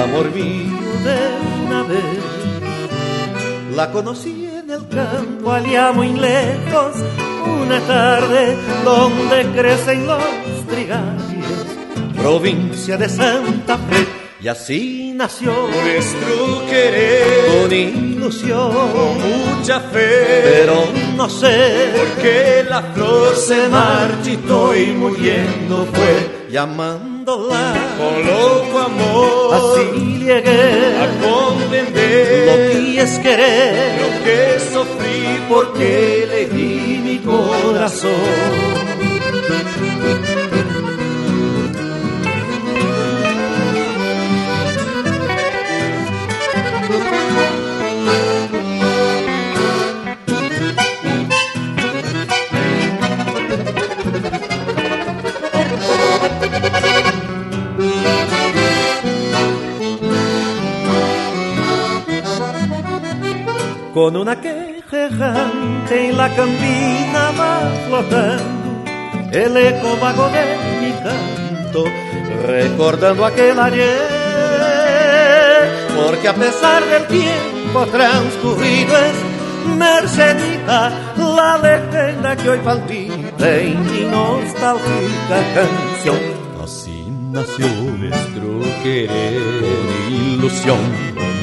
[0.03, 3.77] amor mío de una vez.
[3.77, 6.95] La conocí en el campo allá muy lejos,
[7.62, 11.23] una tarde donde crecen los trigales,
[12.16, 14.07] provincia de Santa Fe,
[14.40, 17.73] y así nació nuestro querer con
[18.29, 20.85] ilusión, con mucha fe, pero
[21.17, 29.55] no sé por qué la flor se marchitó y muriendo fue llamándola con loco amor.
[29.55, 37.19] Así llegué a comprender lo que es querer, lo que sufrí porque le di mi
[37.19, 38.11] corazón.
[64.09, 68.82] Con una queja errante en la campina va flotando
[69.30, 71.85] el eco vago de mi canto,
[72.47, 74.01] recordando aquel ayer.
[75.94, 84.06] Porque a pesar del tiempo transcurrido es mercedita la leyenda que hoy palpita en mi
[84.06, 86.16] nostálgica canción.
[86.64, 89.43] Así nació nuestro querer,
[90.09, 90.78] ilusión,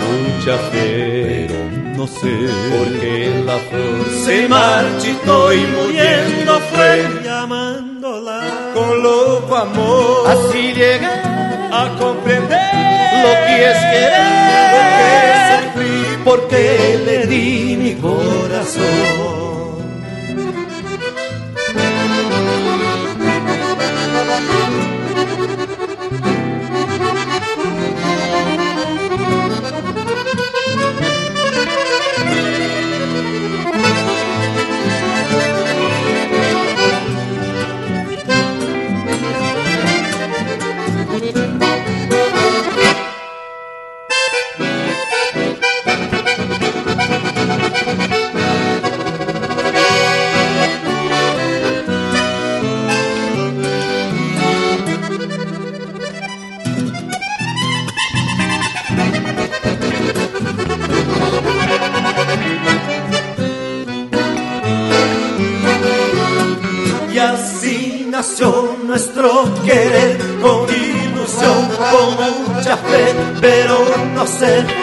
[0.02, 8.42] mucha fe, pero no sé por qué la flor se marchitó y muriendo fue llamándola
[8.74, 10.28] con loco amor.
[10.28, 11.08] Así llegué
[11.72, 12.60] a comprender
[13.24, 14.26] lo que es querer,
[14.74, 19.45] lo que es sufrir, porque le di mi corazón.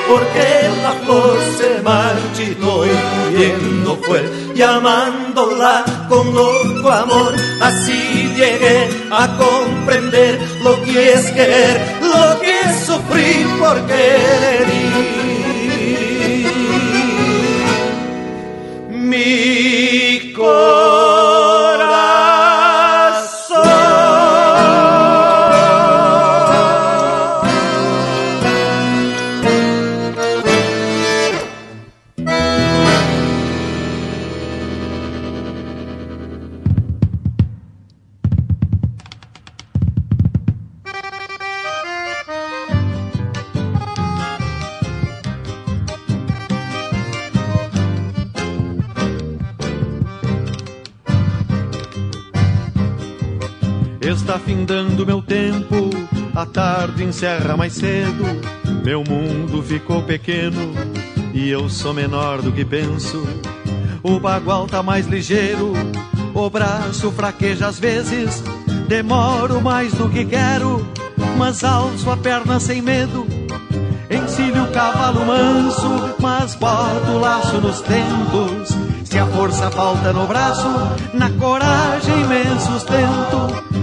[0.02, 2.90] Sé por qué la flor se marchitó y
[3.30, 4.22] muriendo fue,
[4.54, 7.34] llamándola con loco amor.
[7.60, 14.16] Así llegué a comprender lo que es querer, lo que es sufrir porque
[54.72, 55.90] Findando meu tempo,
[56.34, 58.24] a tarde encerra mais cedo.
[58.82, 60.72] Meu mundo ficou pequeno
[61.34, 63.22] e eu sou menor do que penso.
[64.02, 65.74] O bagual tá mais ligeiro,
[66.32, 68.42] o braço fraqueja às vezes.
[68.88, 70.90] Demoro mais do que quero,
[71.36, 73.26] mas alço a perna sem medo.
[74.10, 78.74] Encilho o cavalo manso, mas boto o laço nos tentos.
[79.04, 80.66] Se a força falta no braço,
[81.12, 83.82] na coragem me sustento.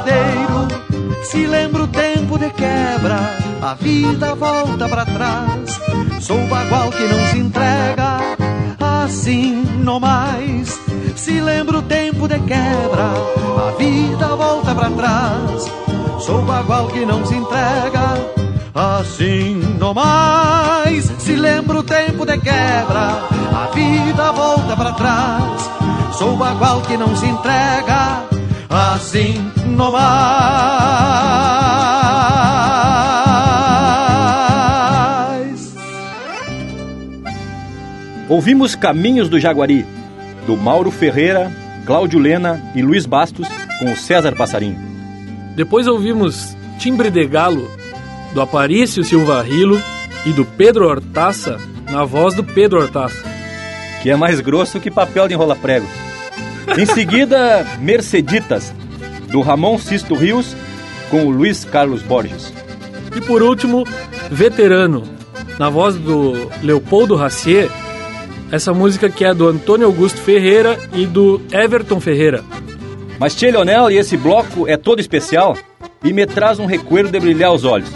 [1.23, 3.19] Se lembro o tempo de quebra,
[3.61, 5.79] a vida volta para trás.
[6.19, 8.19] Sou bagual que não se entrega,
[8.79, 10.79] assim no mais.
[11.15, 13.13] Se lembro o tempo de quebra,
[13.67, 15.71] a vida volta para trás.
[16.19, 18.17] Sou bagual que não se entrega,
[18.73, 21.05] assim no mais.
[21.19, 23.23] Se lembro o tempo de quebra,
[23.53, 25.69] a vida volta para trás.
[26.17, 28.23] Sou bagual que não se entrega,
[28.69, 30.60] assim no mais.
[38.41, 39.85] Ouvimos Caminhos do Jaguari,
[40.47, 41.55] do Mauro Ferreira,
[41.85, 43.47] Cláudio Lena e Luiz Bastos,
[43.77, 44.79] com o César Passarinho.
[45.55, 47.69] Depois ouvimos Timbre de Galo,
[48.33, 49.79] do Aparício Silva Rilo
[50.25, 51.59] e do Pedro Hortaça,
[51.91, 53.23] na voz do Pedro Hortaça.
[54.01, 55.85] Que é mais grosso que papel de enrola prego.
[56.75, 58.73] Em seguida, Merceditas,
[59.31, 60.55] do Ramon Sisto Rios,
[61.11, 62.51] com o Luiz Carlos Borges.
[63.15, 63.85] E por último,
[64.31, 65.03] Veterano,
[65.59, 67.69] na voz do Leopoldo Racier,
[68.51, 72.43] essa música que é do Antônio Augusto Ferreira e do Everton Ferreira.
[73.17, 75.57] Mas Tchê Leonel e esse bloco é todo especial
[76.03, 77.89] e me traz um recuerdo de brilhar os olhos.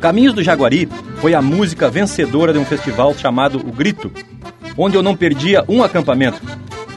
[0.00, 0.88] Caminhos do Jaguari
[1.20, 4.10] foi a música vencedora de um festival chamado O Grito,
[4.76, 6.40] onde eu não perdia um acampamento,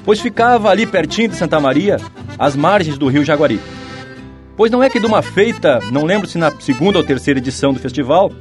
[0.05, 1.97] pois ficava ali pertinho de Santa Maria,
[2.39, 3.59] às margens do rio Jaguari.
[4.55, 7.73] Pois não é que de uma feita, não lembro se na segunda ou terceira edição
[7.73, 8.31] do festival,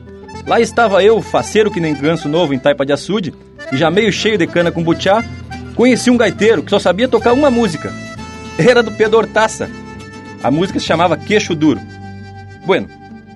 [0.46, 3.34] lá estava eu, faceiro que nem ganso novo em Taipa de Açude,
[3.72, 5.24] e já meio cheio de cana com butiá,
[5.74, 7.92] conheci um gaiteiro que só sabia tocar uma música.
[8.58, 9.68] Era do Pedro Hortaça.
[10.42, 11.80] A música se chamava Queixo Duro.
[12.66, 12.88] Bueno,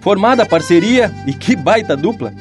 [0.02, 2.32] formada a parceria, e que baita dupla,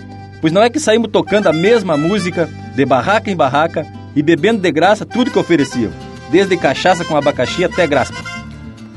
[0.42, 4.62] pois não é que saímos tocando a mesma música, de barraca em barraca, e bebendo
[4.62, 5.92] de graça tudo que ofereciam,
[6.30, 8.22] desde cachaça com abacaxi até graspa.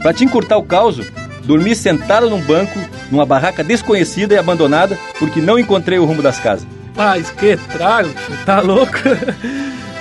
[0.02, 1.00] Para te encurtar o caos,
[1.44, 2.78] dormi sentado num banco,
[3.10, 6.66] numa barraca desconhecida e abandonada, porque não encontrei o rumo das casas.
[6.98, 8.10] Mas que trago,
[8.44, 8.92] tá louco?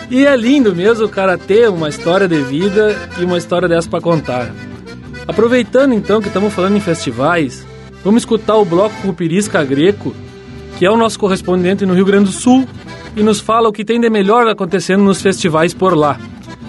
[0.09, 3.87] E é lindo mesmo o cara ter uma história de vida e uma história dessa
[3.87, 4.51] para contar.
[5.27, 7.67] Aproveitando então que estamos falando em festivais,
[8.03, 10.15] vamos escutar o bloco Pirisca Greco,
[10.79, 12.67] que é o nosso correspondente no Rio Grande do Sul
[13.15, 16.19] e nos fala o que tem de melhor acontecendo nos festivais por lá.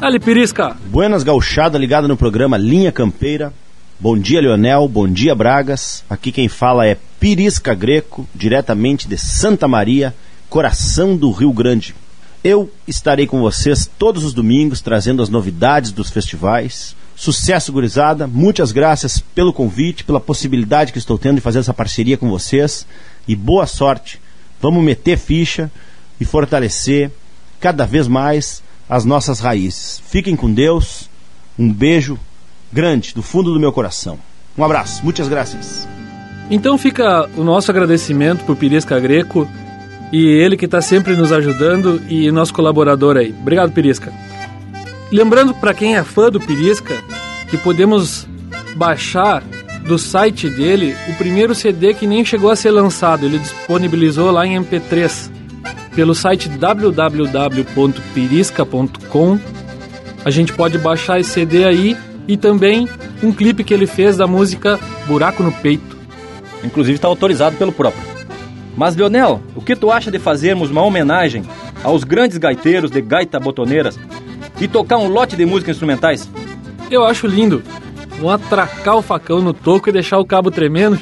[0.00, 0.76] Ali, Pirisca!
[0.86, 3.52] Buenas gauchada ligada no programa Linha Campeira.
[4.00, 4.86] Bom dia, Leonel.
[4.86, 6.04] Bom dia, Bragas.
[6.08, 10.14] Aqui quem fala é Pirisca Greco, diretamente de Santa Maria,
[10.48, 11.96] coração do Rio Grande.
[12.44, 16.94] Eu estarei com vocês todos os domingos trazendo as novidades dos festivais.
[17.16, 18.28] Sucesso, gurizada.
[18.28, 22.86] Muitas graças pelo convite, pela possibilidade que estou tendo de fazer essa parceria com vocês.
[23.26, 24.20] E boa sorte.
[24.62, 25.68] Vamos meter ficha
[26.20, 27.10] e fortalecer
[27.58, 30.00] cada vez mais as nossas raízes.
[30.08, 31.10] Fiquem com Deus.
[31.58, 32.16] Um beijo
[32.72, 34.18] grande do fundo do meu coração.
[34.56, 35.04] Um abraço.
[35.04, 35.86] Muitas graças.
[36.50, 39.48] Então fica o nosso agradecimento por Pirisca Greco
[40.12, 43.34] e ele que está sempre nos ajudando e nosso colaborador aí.
[43.38, 44.12] Obrigado, Pirisca.
[45.12, 46.94] Lembrando para quem é fã do Pirisca
[47.48, 48.26] que podemos
[48.76, 49.42] baixar
[49.86, 53.26] do site dele o primeiro CD que nem chegou a ser lançado.
[53.26, 55.30] Ele disponibilizou lá em MP3
[55.94, 59.38] pelo site www.pirisca.com.
[60.24, 61.96] A gente pode baixar esse CD aí
[62.28, 62.86] e também
[63.22, 65.96] um clipe que ele fez da música Buraco no Peito.
[66.62, 68.02] Inclusive está autorizado pelo próprio.
[68.76, 71.42] Mas, Leonel, o que tu acha de fazermos uma homenagem
[71.82, 73.98] aos grandes gaiteiros de gaita botoneiras
[74.60, 76.28] e tocar um lote de músicas instrumentais?
[76.90, 77.62] Eu acho lindo.
[78.20, 80.98] Vão atracar o facão no toco e deixar o cabo tremendo.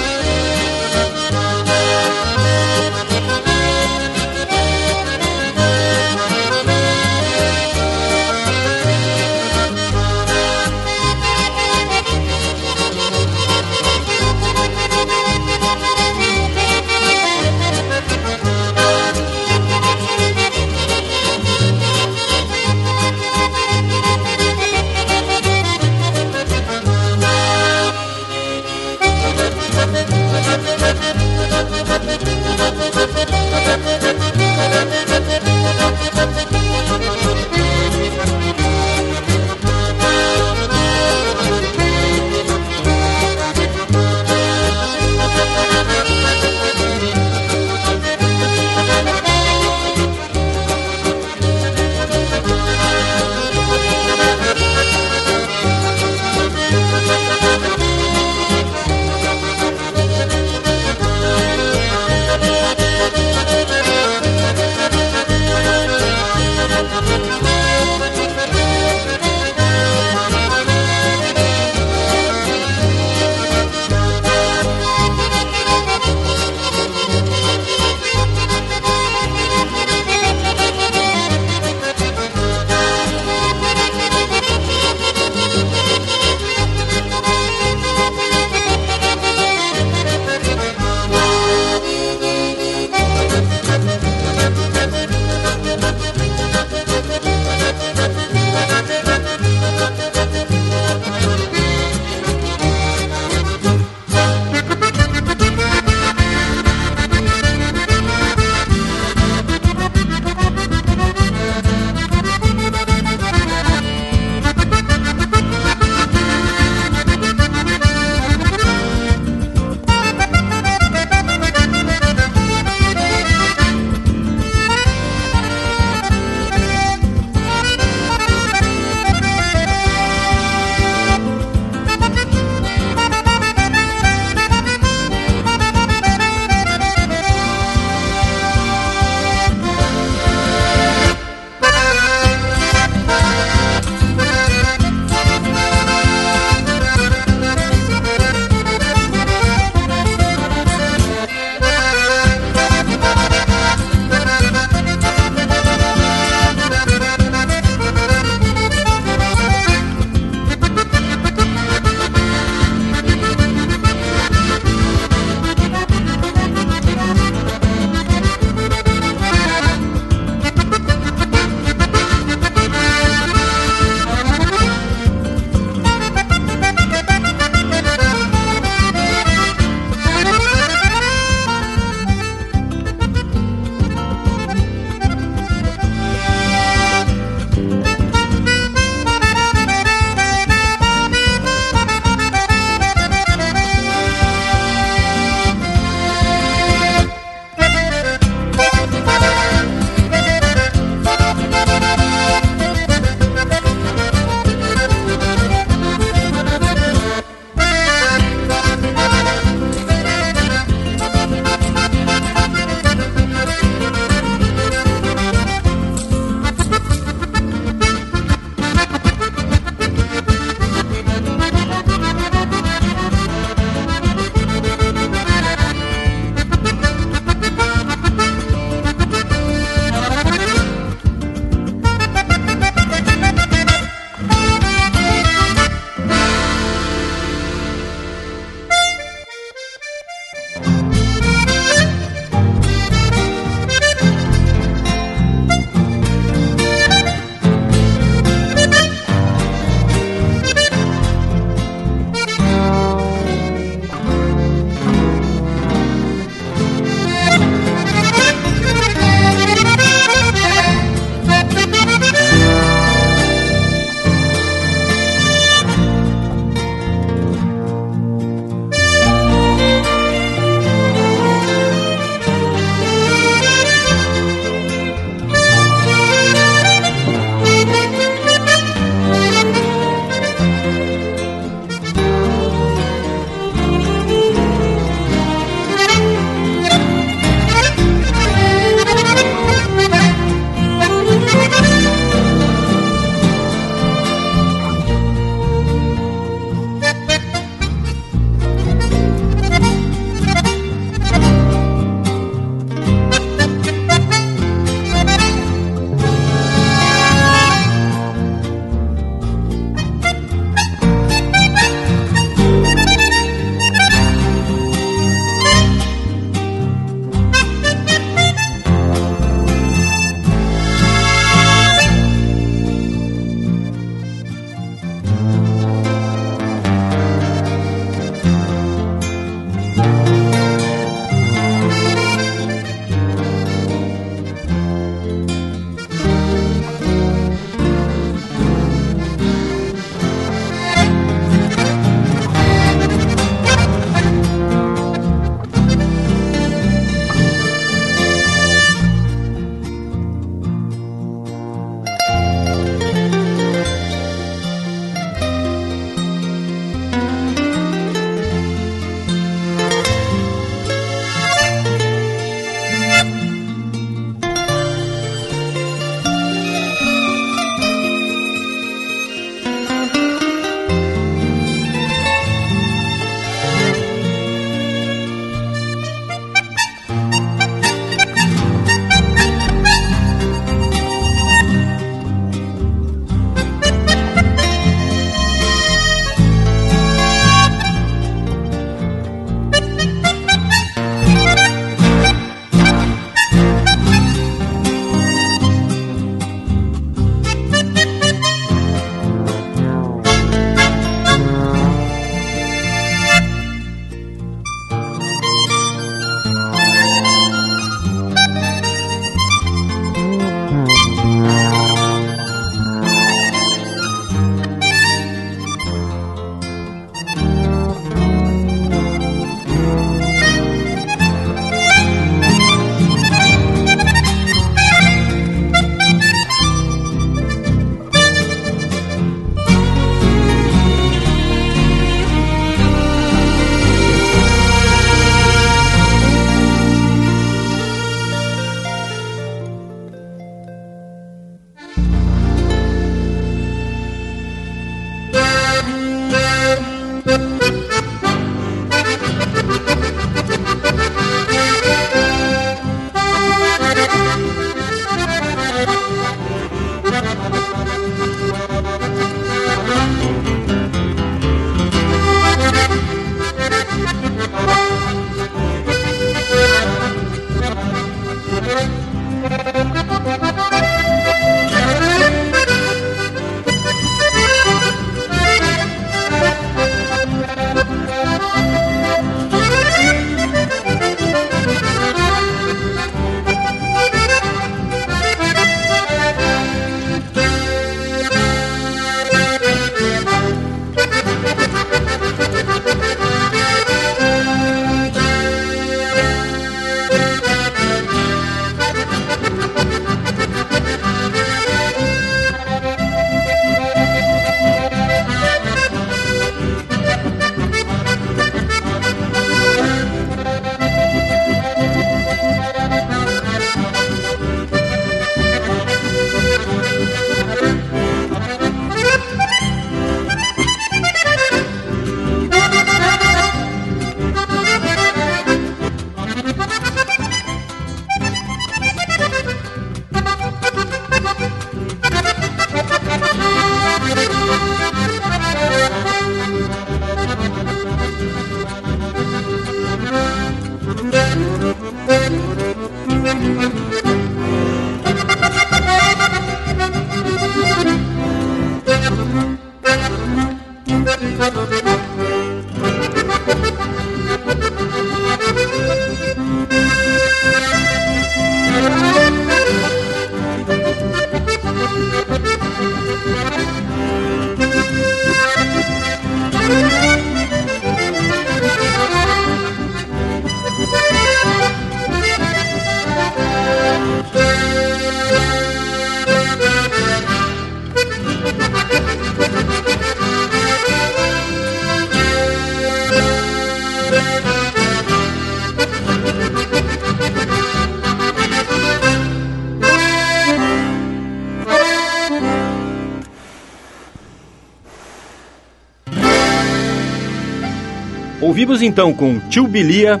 [598.34, 600.00] Ouvimos então com Tio Bilia,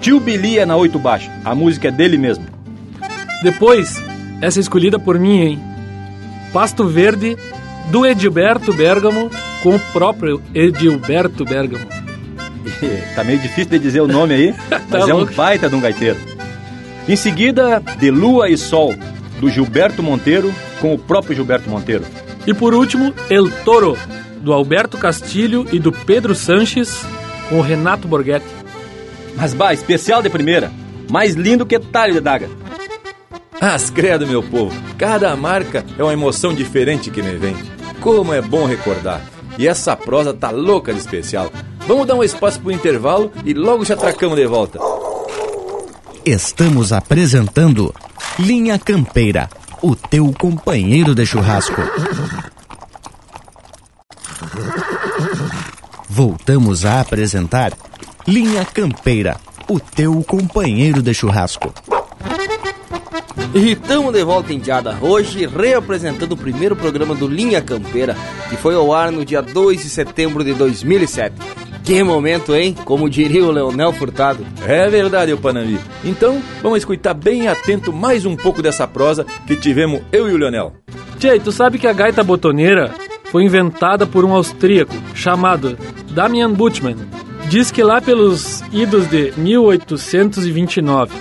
[0.00, 1.30] Tio Bilia na oito baixo.
[1.44, 2.46] A música é dele mesmo.
[3.42, 4.02] Depois,
[4.40, 5.60] essa escolhida por mim, hein?
[6.54, 7.36] Pasto Verde,
[7.90, 9.30] do Edilberto Bergamo,
[9.62, 11.84] com o próprio Edilberto Bergamo.
[13.14, 14.54] tá meio difícil de dizer o nome aí,
[14.88, 15.34] mas Tá é um louco.
[15.34, 16.16] baita de um gaiteiro.
[17.06, 18.94] Em seguida, De Lua e Sol,
[19.38, 20.50] do Gilberto Monteiro,
[20.80, 22.06] com o próprio Gilberto Monteiro.
[22.46, 23.98] E por último, El Toro,
[24.40, 27.04] do Alberto Castilho e do Pedro Sanches,
[27.48, 28.46] com o Renato Borghetti.
[29.36, 30.70] Mas bah, especial de primeira.
[31.10, 32.48] Mais lindo que talho de daga.
[33.60, 37.56] As credo, meu povo, cada marca é uma emoção diferente que me vem.
[38.00, 39.20] Como é bom recordar.
[39.58, 41.50] E essa prosa tá louca de especial.
[41.86, 44.78] Vamos dar um espaço pro intervalo e logo já atracamos de volta.
[46.24, 47.94] Estamos apresentando
[48.38, 49.48] Linha Campeira,
[49.80, 51.80] o teu companheiro de churrasco.
[56.16, 57.74] Voltamos a apresentar
[58.26, 59.36] Linha Campeira,
[59.68, 61.74] o teu companheiro de churrasco.
[63.54, 68.16] E estamos de volta em Diada, hoje reapresentando o primeiro programa do Linha Campeira,
[68.48, 71.34] que foi ao ar no dia 2 de setembro de 2007.
[71.84, 72.74] Que momento, hein?
[72.86, 74.42] Como diria o Leonel Furtado.
[74.66, 75.78] É verdade, o Panambi.
[76.02, 80.38] Então, vamos escutar bem atento mais um pouco dessa prosa que tivemos eu e o
[80.38, 80.72] Leonel.
[81.18, 82.94] Tchê, tu sabe que a gaita botoneira
[83.36, 85.76] foi inventada por um austríaco chamado
[86.12, 86.96] Damian Butchman.
[87.50, 91.12] Diz que lá pelos idos de 1829.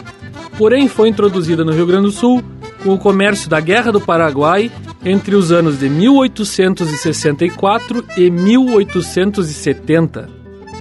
[0.58, 2.42] Porém, foi introduzida no Rio Grande do Sul
[2.82, 4.72] com o comércio da Guerra do Paraguai
[5.04, 10.30] entre os anos de 1864 e 1870.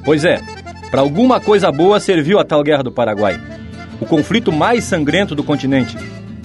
[0.05, 0.41] Pois é,
[0.89, 3.41] para alguma coisa boa serviu a tal Guerra do Paraguai.
[4.01, 5.99] O conflito mais sangrento do continente.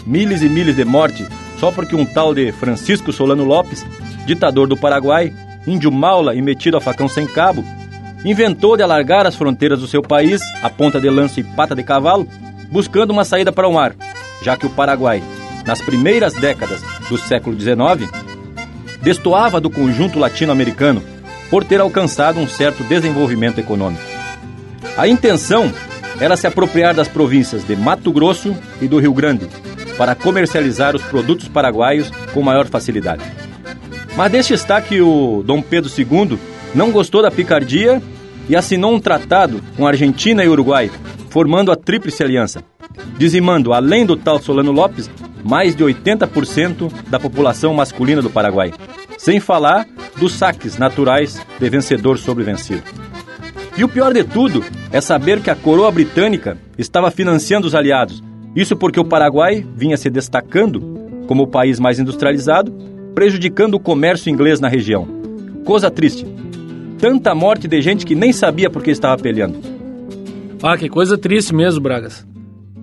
[0.04, 1.28] Milhas e milhas de morte
[1.60, 3.86] só porque um tal de Francisco Solano Lopes,
[4.30, 5.34] ditador do Paraguai,
[5.66, 7.66] índio maula e metido a facão sem cabo,
[8.24, 11.84] inventou de alargar as fronteiras do seu país a ponta de lança e pata de
[11.84, 12.28] cavalo,
[12.72, 13.96] buscando uma saída para o mar,
[14.44, 15.24] já que o Paraguai,
[15.66, 18.10] nas primeiras décadas do século XIX,
[19.02, 21.02] destoava do conjunto latino-americano
[21.50, 24.04] por ter alcançado um certo desenvolvimento econômico.
[24.96, 25.74] A intenção
[26.20, 29.48] era se apropriar das províncias de Mato Grosso e do Rio Grande
[29.98, 33.24] para comercializar os produtos paraguaios com maior facilidade.
[34.16, 36.38] Mas deixe estar que o Dom Pedro II
[36.74, 38.02] não gostou da picardia
[38.48, 40.92] e assinou um tratado com Argentina e Uruguai,
[41.30, 42.64] formando a Tríplice Aliança,
[43.18, 45.10] dizimando, além do tal Solano Lopes,
[45.44, 48.74] mais de 80% da população masculina do Paraguai,
[49.18, 49.88] sem falar
[50.18, 52.84] dos saques naturais de vencedor sobre vencido.
[53.78, 58.22] E o pior de tudo é saber que a coroa britânica estava financiando os aliados,
[58.56, 60.82] isso porque o Paraguai vinha se destacando
[61.28, 62.76] como o país mais industrializado,
[63.14, 65.08] prejudicando o comércio inglês na região.
[65.66, 66.26] Coisa triste.
[66.98, 69.58] Tanta morte de gente que nem sabia por que estava peleando.
[70.62, 72.28] Ah, que coisa triste mesmo, Bragas.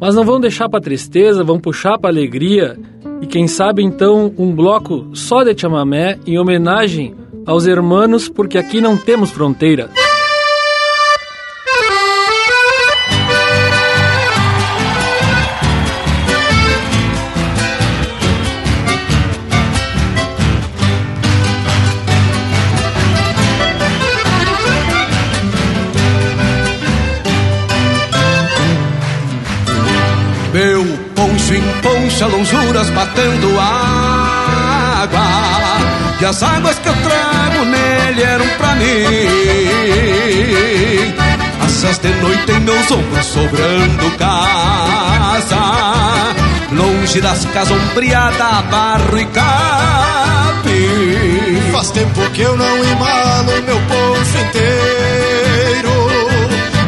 [0.01, 2.79] Mas não vão deixar pra tristeza, vão puxar pra alegria
[3.21, 7.15] e quem sabe então um bloco só de chamamé em homenagem
[7.47, 9.89] aos hermanos, porque aqui não temos fronteira.
[31.83, 35.21] Poncha, lonjuras batendo água.
[36.21, 38.87] E as águas que eu trago nele eram pra mim.
[41.65, 45.57] Assas de noite em meus ombros sobrando casa.
[46.73, 50.47] Longe das casas ombreada, barro e capim
[51.73, 55.91] Faz tempo que eu não embalo meu poncho inteiro.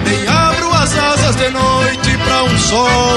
[0.04, 3.07] Nem abro as asas de noite pra um sol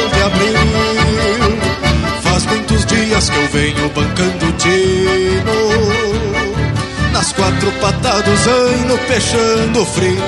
[3.22, 5.54] dias que eu venho bancando tino.
[7.14, 10.24] Nas quatro patas do zaino peixando frio.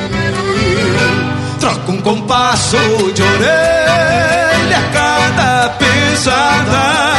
[1.59, 2.77] Troca um compasso
[3.13, 7.13] de orelha cada pisada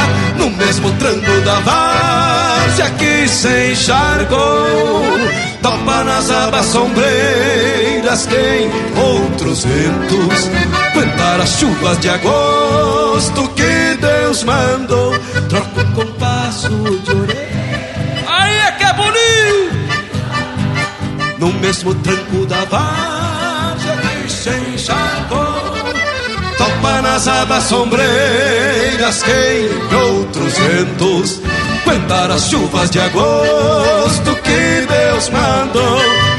[0.44, 5.18] No mesmo tranco da várzea que se encharcou
[5.62, 10.50] Topa nas abas sombreiras quem outros ventos
[10.90, 15.18] Aguentar as chuvas de agosto que Deus mandou.
[15.48, 18.24] Troca um compasso de orelha.
[18.28, 19.74] Aí é que é bonito!
[21.38, 25.13] No mesmo tranco da várzea que se encharcou
[26.84, 31.40] Topa nas abas sombreiras quem outros ventos
[31.86, 36.33] Aguentar as chuvas de agosto que Deus mandou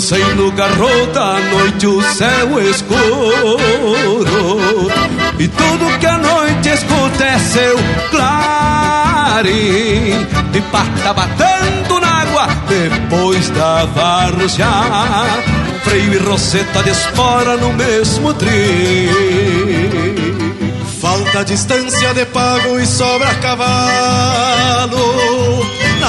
[0.00, 3.58] Sei no garrote à noite o céu escuro.
[5.38, 7.76] E tudo que a noite escuta é seu
[8.10, 8.70] clarim.
[10.52, 14.66] De pata batendo na água depois da várzea
[15.84, 18.50] Freio e roseta de espora no mesmo trio
[21.00, 24.90] Falta distância de pago e sobra cavalo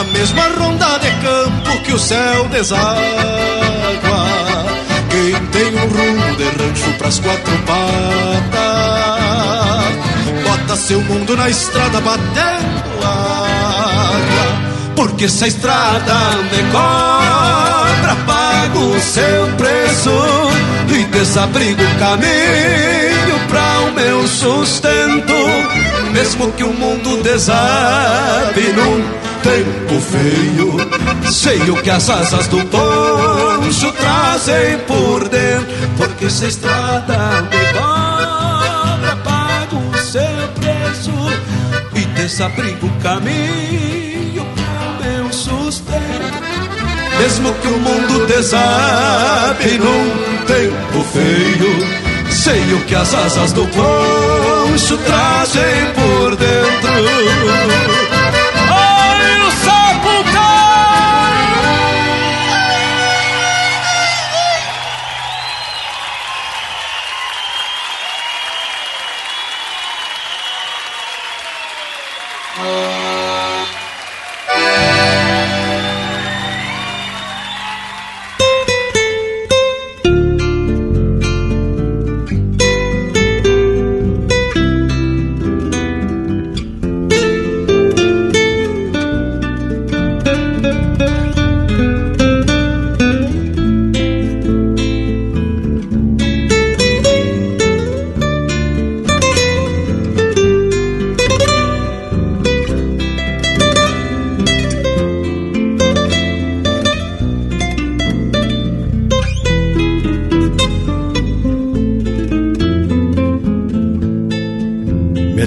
[0.02, 2.90] Na mesma ronda de campo que o céu deságua.
[5.12, 8.52] Quem tem um rumo de rancho pras quatro patas
[10.44, 14.96] Bota seu mundo na estrada batendo água.
[14.96, 16.16] Porque se a estrada
[16.52, 20.10] me cobra Pago o seu preço
[20.90, 25.36] E desabrigo o caminho pra o meu sustento.
[26.12, 33.92] Mesmo que o mundo desabe num tempo feio Sei o que as asas do poncho
[33.94, 41.12] trazem por dentro Porque se estrada me cobra Pago o seu preço
[41.96, 46.42] E desabrigo o caminho pro meu sustento
[47.20, 54.98] Mesmo que o mundo desabe num tempo feio Sei o que as asas do poncho
[54.98, 58.01] trazem por dentro.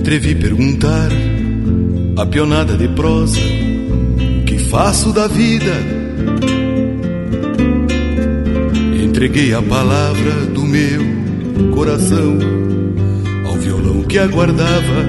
[0.04, 1.08] Atrevi perguntar
[2.18, 5.72] a pionada de prosa o que faço da vida.
[9.02, 11.00] Entreguei a palavra do meu
[11.74, 12.38] coração
[13.46, 15.04] ao violão que aguardava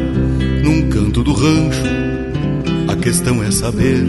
[0.63, 1.83] num canto do rancho.
[2.87, 4.07] A questão é saber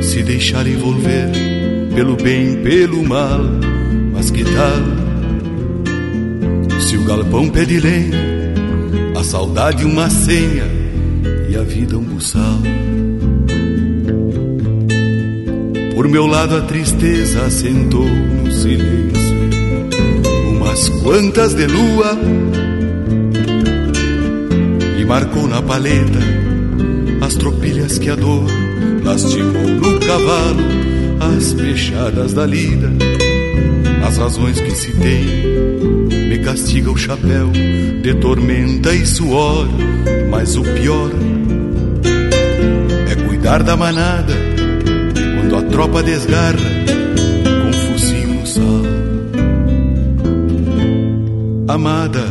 [0.00, 1.32] se deixar envolver
[1.94, 3.42] pelo bem, pelo mal,
[4.10, 4.80] mas que tal
[6.80, 8.31] se o galpão pede lenha?
[9.22, 10.64] A saudade uma senha
[11.48, 12.58] e a vida um buçal.
[15.94, 19.36] Por meu lado a tristeza assentou no silêncio.
[20.50, 22.18] Umas quantas de lua
[25.00, 26.18] e marcou na paleta
[27.24, 28.44] as tropilhas que a dor
[29.04, 30.64] lastimou no cavalo,
[31.36, 32.90] as fechadas da lida,
[34.04, 35.61] as razões que se tem
[36.52, 37.50] castiga o chapéu
[38.02, 39.66] de tormenta e suor,
[40.30, 41.10] mas o pior
[43.10, 44.34] é cuidar da manada
[45.14, 46.58] quando a tropa desgarra
[47.62, 48.82] com fuzil no sal.
[51.68, 52.22] Amada,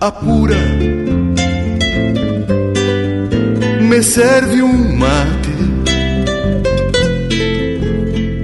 [0.00, 0.60] apura,
[3.80, 5.50] me serve um mate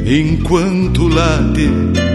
[0.04, 2.11] enquanto late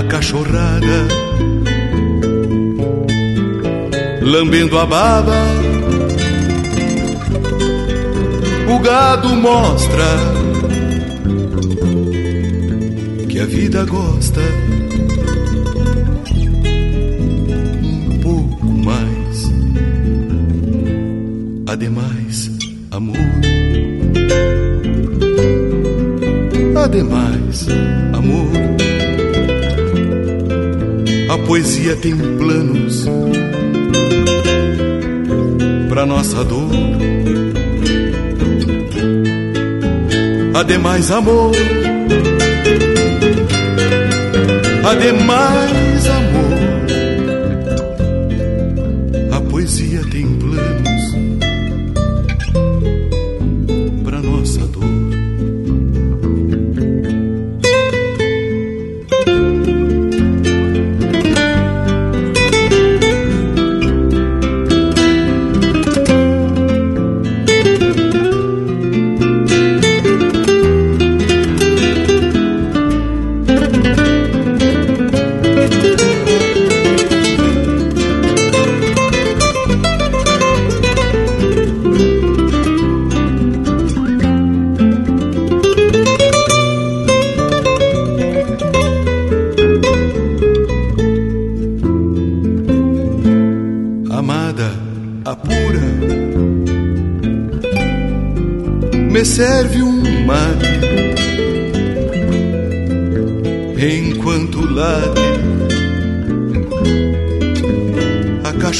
[0.00, 1.08] a cachorrada,
[4.22, 5.36] lambendo a baba.
[8.74, 10.04] O gado mostra
[13.28, 14.40] que a vida gosta
[17.82, 19.50] um pouco mais.
[21.66, 22.50] Ademais,
[22.90, 23.16] amor.
[26.82, 27.66] Ademais,
[31.50, 33.06] poesia tem planos
[35.88, 36.70] pra nossa dor.
[40.54, 41.50] Ademais, amor.
[44.84, 45.89] Ademais,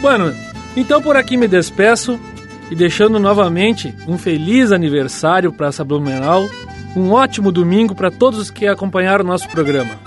[0.00, 0.34] Bueno,
[0.76, 2.18] então por aqui me despeço
[2.70, 6.48] e deixando novamente um feliz aniversário para essa Blumenau,
[6.96, 10.00] um ótimo domingo para todos os que acompanharam o nosso programa.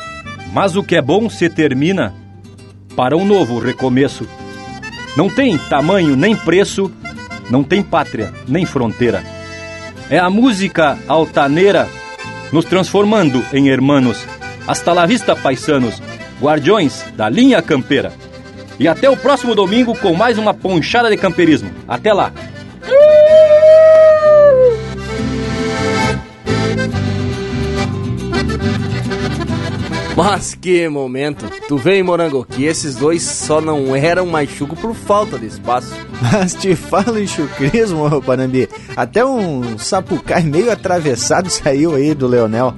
[0.52, 2.14] Mas o que é bom se termina
[2.96, 4.28] para um novo recomeço.
[5.16, 6.92] Não tem tamanho nem preço,
[7.50, 9.24] não tem pátria nem fronteira.
[10.10, 11.88] É a música altaneira
[12.52, 14.26] nos transformando em hermanos.
[14.68, 16.02] Hasta la vista, paisanos,
[16.42, 18.12] guardiões da linha campeira.
[18.80, 21.72] E até o próximo domingo com mais uma ponchada de camperismo.
[21.88, 22.32] Até lá!
[30.16, 31.46] Mas que momento!
[31.68, 35.94] Tu vem, Morango, que esses dois só não eram mais chuco por falta de espaço.
[36.22, 38.70] Mas te falo em chucrismo, ô Panambi.
[38.96, 42.74] Até um sapucai meio atravessado saiu aí do Leonel.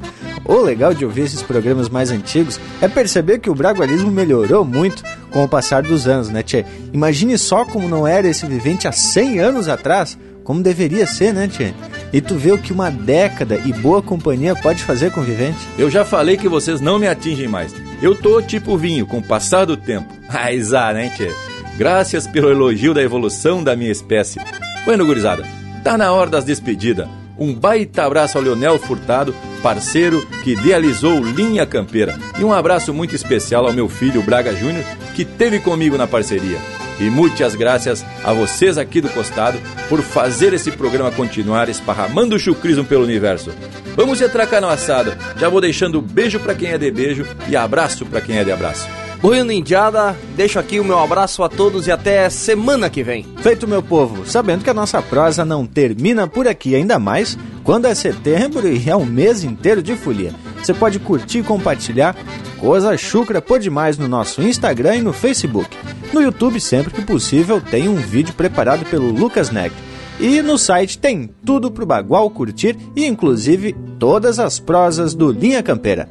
[0.45, 5.03] O legal de ouvir esses programas mais antigos é perceber que o bragualismo melhorou muito
[5.29, 6.65] com o passar dos anos, né, Tchê?
[6.91, 11.47] Imagine só como não era esse vivente há 100 anos atrás, como deveria ser, né,
[11.47, 11.73] Tchê?
[12.13, 15.59] E tu vê o que uma década e boa companhia pode fazer com vivente.
[15.77, 17.73] Eu já falei que vocês não me atingem mais.
[18.01, 20.13] Eu tô tipo vinho, com o passar do tempo.
[20.29, 21.31] Aizá, né, tchê?
[21.77, 24.39] Graças pelo elogio da evolução da minha espécie.
[24.85, 25.43] Bueno, gurizada,
[25.83, 27.07] tá na hora das despedidas.
[27.37, 32.17] Um baita abraço ao Leonel Furtado, parceiro que idealizou Linha Campeira.
[32.39, 34.83] E um abraço muito especial ao meu filho Braga Júnior,
[35.15, 36.57] que teve comigo na parceria.
[36.99, 42.39] E muitas graças a vocês aqui do costado por fazer esse programa continuar esparramando o
[42.39, 43.51] chucrismo pelo universo.
[43.95, 45.13] Vamos retracar no assado.
[45.37, 48.51] Já vou deixando beijo para quem é de beijo e abraço para quem é de
[48.51, 48.87] abraço.
[49.21, 53.25] Buindo Indiada, deixo aqui o meu abraço a todos e até semana que vem.
[53.37, 57.85] Feito, meu povo, sabendo que a nossa prosa não termina por aqui, ainda mais quando
[57.85, 60.33] é setembro e é um mês inteiro de folia.
[60.61, 62.15] Você pode curtir e compartilhar
[62.59, 65.69] coisa chucra por demais no nosso Instagram e no Facebook.
[66.13, 69.73] No YouTube, sempre que possível, tem um vídeo preparado pelo Lucas Neck.
[70.19, 75.61] E no site tem tudo pro Bagual curtir e inclusive todas as prosas do Linha
[75.61, 76.07] Campeira.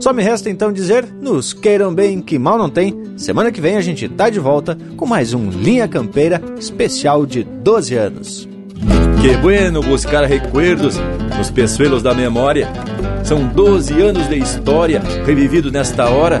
[0.00, 3.12] Só me resta então dizer, nos queiram bem que mal não tem.
[3.18, 7.44] Semana que vem a gente tá de volta com mais um Linha Campeira especial de
[7.44, 8.48] 12 anos.
[9.20, 10.96] Que bueno buscar recuerdos
[11.36, 12.66] nos peçoelos da memória.
[13.22, 16.40] São 12 anos de história revividos nesta hora,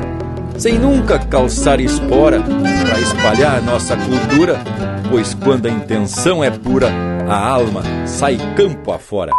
[0.56, 4.58] sem nunca calçar espora para espalhar nossa cultura,
[5.10, 6.88] pois quando a intenção é pura,
[7.28, 9.32] a alma sai campo afora.